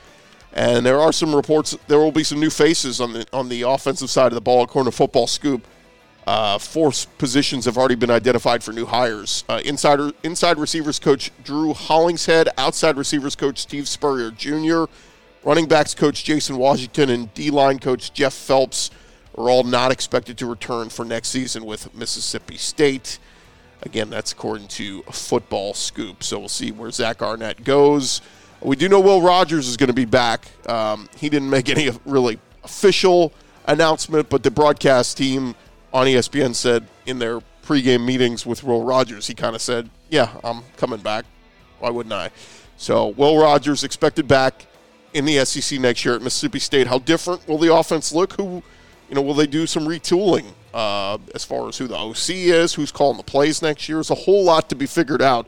And 0.53 0.85
there 0.85 0.99
are 0.99 1.13
some 1.13 1.35
reports 1.35 1.77
there 1.87 1.99
will 1.99 2.11
be 2.11 2.23
some 2.23 2.39
new 2.39 2.49
faces 2.49 2.99
on 2.99 3.13
the 3.13 3.25
on 3.31 3.47
the 3.47 3.61
offensive 3.61 4.09
side 4.09 4.27
of 4.27 4.33
the 4.33 4.41
ball, 4.41 4.63
according 4.63 4.91
to 4.91 4.97
Football 4.97 5.27
Scoop. 5.27 5.65
Uh, 6.27 6.57
four 6.57 6.91
positions 7.17 7.65
have 7.65 7.77
already 7.77 7.95
been 7.95 8.11
identified 8.11 8.63
for 8.63 8.71
new 8.71 8.85
hires. 8.85 9.43
Uh, 9.49 9.61
insider 9.65 10.11
inside 10.23 10.57
receivers 10.57 10.99
coach 10.99 11.31
Drew 11.43 11.73
Hollingshead, 11.73 12.49
outside 12.57 12.97
receivers 12.97 13.35
coach 13.35 13.59
Steve 13.59 13.87
Spurrier 13.87 14.29
Jr., 14.29 14.85
running 15.43 15.67
backs 15.67 15.95
coach 15.95 16.23
Jason 16.23 16.57
Washington, 16.57 17.09
and 17.09 17.33
D 17.33 17.49
line 17.49 17.79
coach 17.79 18.13
Jeff 18.13 18.33
Phelps 18.33 18.91
are 19.37 19.49
all 19.49 19.63
not 19.63 19.91
expected 19.91 20.37
to 20.39 20.45
return 20.45 20.89
for 20.89 21.05
next 21.05 21.29
season 21.29 21.65
with 21.65 21.93
Mississippi 21.95 22.57
State. 22.57 23.19
Again, 23.83 24.09
that's 24.09 24.31
according 24.31 24.67
to 24.69 25.01
Football 25.03 25.73
Scoop. 25.73 26.23
So 26.23 26.39
we'll 26.39 26.49
see 26.49 26.71
where 26.71 26.91
Zach 26.91 27.21
Arnett 27.21 27.63
goes. 27.63 28.21
We 28.61 28.75
do 28.75 28.87
know 28.87 28.99
Will 28.99 29.21
Rogers 29.21 29.67
is 29.67 29.75
going 29.75 29.87
to 29.87 29.93
be 29.93 30.05
back. 30.05 30.45
Um, 30.69 31.09
he 31.17 31.29
didn't 31.29 31.49
make 31.49 31.67
any 31.69 31.89
really 32.05 32.39
official 32.63 33.33
announcement, 33.65 34.29
but 34.29 34.43
the 34.43 34.51
broadcast 34.51 35.17
team 35.17 35.55
on 35.93 36.05
ESPN 36.05 36.53
said 36.53 36.85
in 37.05 37.17
their 37.17 37.39
pregame 37.63 38.05
meetings 38.05 38.45
with 38.45 38.63
Will 38.63 38.83
Rogers, 38.83 39.27
he 39.27 39.33
kind 39.33 39.55
of 39.55 39.61
said, 39.61 39.89
"Yeah, 40.09 40.29
I'm 40.43 40.61
coming 40.77 40.99
back. 40.99 41.25
Why 41.79 41.89
wouldn't 41.89 42.13
I?" 42.13 42.29
So 42.77 43.07
Will 43.07 43.37
Rogers 43.39 43.83
expected 43.83 44.27
back 44.27 44.67
in 45.13 45.25
the 45.25 45.43
SEC 45.43 45.79
next 45.79 46.05
year 46.05 46.15
at 46.15 46.21
Mississippi 46.21 46.59
State. 46.59 46.87
How 46.87 46.99
different 46.99 47.47
will 47.47 47.57
the 47.57 47.73
offense 47.73 48.11
look? 48.11 48.33
Who, 48.33 48.63
you 49.12 49.15
know, 49.15 49.21
will 49.21 49.34
they 49.34 49.45
do 49.45 49.67
some 49.67 49.84
retooling 49.84 50.45
uh, 50.74 51.17
as 51.36 51.43
far 51.43 51.67
as 51.67 51.78
who 51.78 51.86
the 51.86 51.97
OC 51.97 52.30
is, 52.30 52.74
who's 52.74 52.93
calling 52.93 53.17
the 53.17 53.24
plays 53.24 53.62
next 53.62 53.89
year? 53.89 53.97
There's 53.97 54.10
a 54.10 54.15
whole 54.15 54.45
lot 54.45 54.69
to 54.69 54.76
be 54.76 54.86
figured 54.86 55.21
out. 55.21 55.47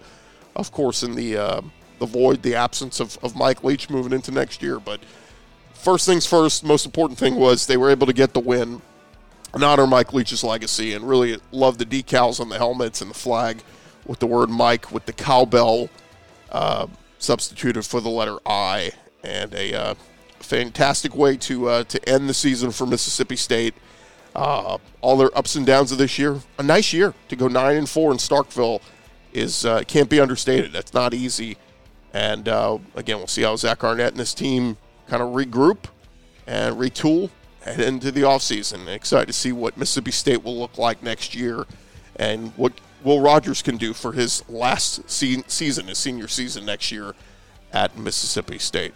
Of 0.53 0.73
course, 0.73 1.01
in 1.01 1.15
the 1.15 1.37
uh, 1.37 1.61
the 1.99 2.05
void, 2.05 2.41
the 2.41 2.55
absence 2.55 2.99
of, 2.99 3.17
of 3.23 3.37
Mike 3.37 3.63
Leach 3.63 3.89
moving 3.89 4.11
into 4.11 4.31
next 4.31 4.61
year. 4.61 4.81
But 4.81 4.99
first 5.73 6.05
things 6.05 6.25
first, 6.25 6.65
most 6.65 6.85
important 6.85 7.17
thing 7.17 7.35
was 7.35 7.65
they 7.65 7.77
were 7.77 7.89
able 7.89 8.05
to 8.05 8.11
get 8.11 8.33
the 8.33 8.41
win 8.41 8.81
and 9.53 9.63
honor 9.63 9.87
Mike 9.87 10.11
Leach's 10.11 10.43
legacy 10.43 10.93
and 10.93 11.07
really 11.07 11.39
love 11.53 11.77
the 11.77 11.85
decals 11.85 12.41
on 12.41 12.49
the 12.49 12.57
helmets 12.57 13.01
and 13.01 13.09
the 13.09 13.15
flag 13.15 13.63
with 14.05 14.19
the 14.19 14.27
word 14.27 14.49
Mike 14.49 14.91
with 14.91 15.05
the 15.05 15.13
cowbell 15.13 15.89
uh, 16.51 16.85
substituted 17.17 17.85
for 17.85 18.01
the 18.01 18.09
letter 18.09 18.39
I 18.45 18.91
and 19.23 19.53
a 19.53 19.73
uh, 19.73 19.95
fantastic 20.43 21.15
way 21.15 21.37
to 21.37 21.69
uh, 21.69 21.83
to 21.85 22.09
end 22.09 22.29
the 22.29 22.33
season 22.33 22.71
for 22.71 22.85
Mississippi 22.85 23.35
State. 23.35 23.73
Uh, 24.35 24.77
all 25.01 25.15
their 25.17 25.35
ups 25.37 25.55
and 25.55 25.65
downs 25.65 25.91
of 25.91 25.97
this 25.99 26.17
year, 26.17 26.39
a 26.57 26.63
nice 26.63 26.91
year 26.91 27.13
to 27.27 27.35
go 27.35 27.47
nine 27.47 27.75
and 27.77 27.89
four 27.89 28.11
in 28.11 28.17
Starkville 28.17 28.81
is 29.31 29.65
uh, 29.65 29.83
can't 29.87 30.09
be 30.09 30.19
understated. 30.19 30.71
That's 30.73 30.93
not 30.93 31.13
easy. 31.13 31.57
And 32.13 32.47
uh, 32.47 32.77
again, 32.95 33.17
we'll 33.17 33.27
see 33.27 33.43
how 33.43 33.55
Zach 33.55 33.83
Arnett 33.83 34.11
and 34.11 34.19
his 34.19 34.33
team 34.33 34.77
kind 35.07 35.21
of 35.21 35.29
regroup 35.29 35.85
and 36.45 36.75
retool 36.77 37.29
head 37.61 37.79
into 37.79 38.11
the 38.11 38.21
offseason. 38.21 38.87
Excited 38.87 39.27
to 39.27 39.33
see 39.33 39.51
what 39.51 39.77
Mississippi 39.77 40.11
State 40.11 40.43
will 40.43 40.57
look 40.57 40.77
like 40.77 41.01
next 41.01 41.35
year 41.35 41.65
and 42.15 42.51
what 42.55 42.73
Will 43.03 43.21
Rogers 43.21 43.61
can 43.61 43.77
do 43.77 43.93
for 43.93 44.13
his 44.13 44.47
last 44.47 45.09
se- 45.09 45.43
season, 45.47 45.87
his 45.87 45.97
senior 45.97 46.27
season 46.27 46.65
next 46.65 46.91
year 46.91 47.13
at 47.71 47.97
Mississippi 47.97 48.59
State. 48.59 48.93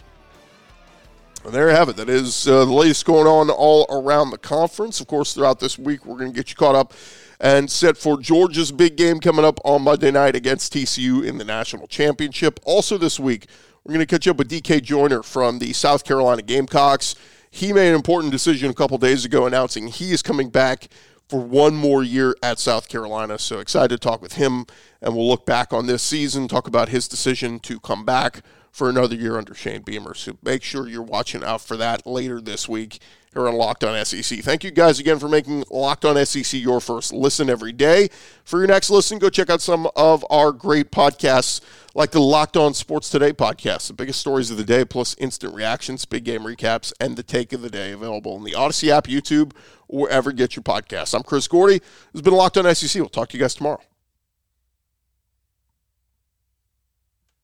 There 1.50 1.70
you 1.70 1.74
have 1.74 1.88
it. 1.88 1.96
That 1.96 2.10
is 2.10 2.46
uh, 2.46 2.64
the 2.64 2.72
latest 2.72 3.06
going 3.06 3.26
on 3.26 3.48
all 3.48 3.86
around 3.88 4.30
the 4.30 4.38
conference. 4.38 5.00
Of 5.00 5.06
course, 5.06 5.32
throughout 5.32 5.60
this 5.60 5.78
week, 5.78 6.04
we're 6.04 6.18
going 6.18 6.32
to 6.32 6.36
get 6.36 6.50
you 6.50 6.56
caught 6.56 6.74
up 6.74 6.92
and 7.40 7.70
set 7.70 7.96
for 7.96 8.20
Georgia's 8.20 8.70
big 8.70 8.96
game 8.96 9.18
coming 9.20 9.44
up 9.44 9.58
on 9.64 9.82
Monday 9.82 10.10
night 10.10 10.36
against 10.36 10.74
TCU 10.74 11.24
in 11.24 11.38
the 11.38 11.44
national 11.44 11.86
championship. 11.86 12.60
Also, 12.64 12.98
this 12.98 13.18
week, 13.18 13.46
we're 13.84 13.94
going 13.94 14.06
to 14.06 14.12
catch 14.12 14.28
up 14.28 14.36
with 14.36 14.50
DK 14.50 14.82
Joyner 14.82 15.22
from 15.22 15.58
the 15.58 15.72
South 15.72 16.04
Carolina 16.04 16.42
Gamecocks. 16.42 17.14
He 17.50 17.72
made 17.72 17.88
an 17.88 17.94
important 17.94 18.32
decision 18.32 18.70
a 18.70 18.74
couple 18.74 18.98
days 18.98 19.24
ago 19.24 19.46
announcing 19.46 19.88
he 19.88 20.12
is 20.12 20.20
coming 20.22 20.50
back 20.50 20.88
for 21.28 21.40
one 21.40 21.74
more 21.74 22.02
year 22.02 22.36
at 22.42 22.58
South 22.58 22.88
Carolina. 22.88 23.38
So 23.38 23.60
excited 23.60 23.88
to 23.88 23.98
talk 23.98 24.20
with 24.20 24.34
him, 24.34 24.66
and 25.00 25.14
we'll 25.14 25.28
look 25.28 25.46
back 25.46 25.72
on 25.72 25.86
this 25.86 26.02
season, 26.02 26.48
talk 26.48 26.66
about 26.66 26.90
his 26.90 27.08
decision 27.08 27.58
to 27.60 27.80
come 27.80 28.04
back 28.04 28.42
for 28.72 28.88
another 28.88 29.14
year 29.14 29.36
under 29.38 29.54
Shane 29.54 29.82
Beamer. 29.82 30.14
So 30.14 30.36
make 30.42 30.62
sure 30.62 30.88
you're 30.88 31.02
watching 31.02 31.44
out 31.44 31.60
for 31.60 31.76
that 31.76 32.06
later 32.06 32.40
this 32.40 32.68
week 32.68 33.00
here 33.32 33.46
on 33.48 33.54
Locked 33.54 33.84
On 33.84 34.04
SEC. 34.04 34.40
Thank 34.40 34.64
you 34.64 34.70
guys 34.70 34.98
again 34.98 35.18
for 35.18 35.28
making 35.28 35.64
Locked 35.70 36.04
On 36.04 36.24
SEC 36.24 36.60
your 36.60 36.80
first 36.80 37.12
listen 37.12 37.50
every 37.50 37.72
day. 37.72 38.08
For 38.44 38.58
your 38.58 38.68
next 38.68 38.90
listen, 38.90 39.18
go 39.18 39.30
check 39.30 39.50
out 39.50 39.60
some 39.60 39.88
of 39.96 40.24
our 40.30 40.52
great 40.52 40.90
podcasts 40.90 41.60
like 41.94 42.10
the 42.10 42.20
Locked 42.20 42.56
On 42.56 42.74
Sports 42.74 43.10
Today 43.10 43.32
podcast, 43.32 43.88
the 43.88 43.92
biggest 43.92 44.20
stories 44.20 44.50
of 44.50 44.56
the 44.56 44.64
day, 44.64 44.84
plus 44.84 45.16
instant 45.18 45.54
reactions, 45.54 46.04
big 46.04 46.24
game 46.24 46.42
recaps, 46.42 46.92
and 47.00 47.16
the 47.16 47.22
take 47.22 47.52
of 47.52 47.62
the 47.62 47.70
day 47.70 47.92
available 47.92 48.36
in 48.36 48.44
the 48.44 48.54
Odyssey 48.54 48.90
app, 48.90 49.06
YouTube, 49.06 49.52
or 49.88 50.02
wherever 50.02 50.30
you 50.30 50.36
get 50.36 50.56
your 50.56 50.62
podcasts. 50.62 51.14
I'm 51.14 51.22
Chris 51.22 51.48
Gordy. 51.48 51.78
This 51.78 51.88
has 52.14 52.22
been 52.22 52.34
Locked 52.34 52.56
On 52.58 52.74
SEC. 52.74 53.00
We'll 53.00 53.08
talk 53.08 53.30
to 53.30 53.36
you 53.36 53.42
guys 53.42 53.54
tomorrow. 53.54 53.80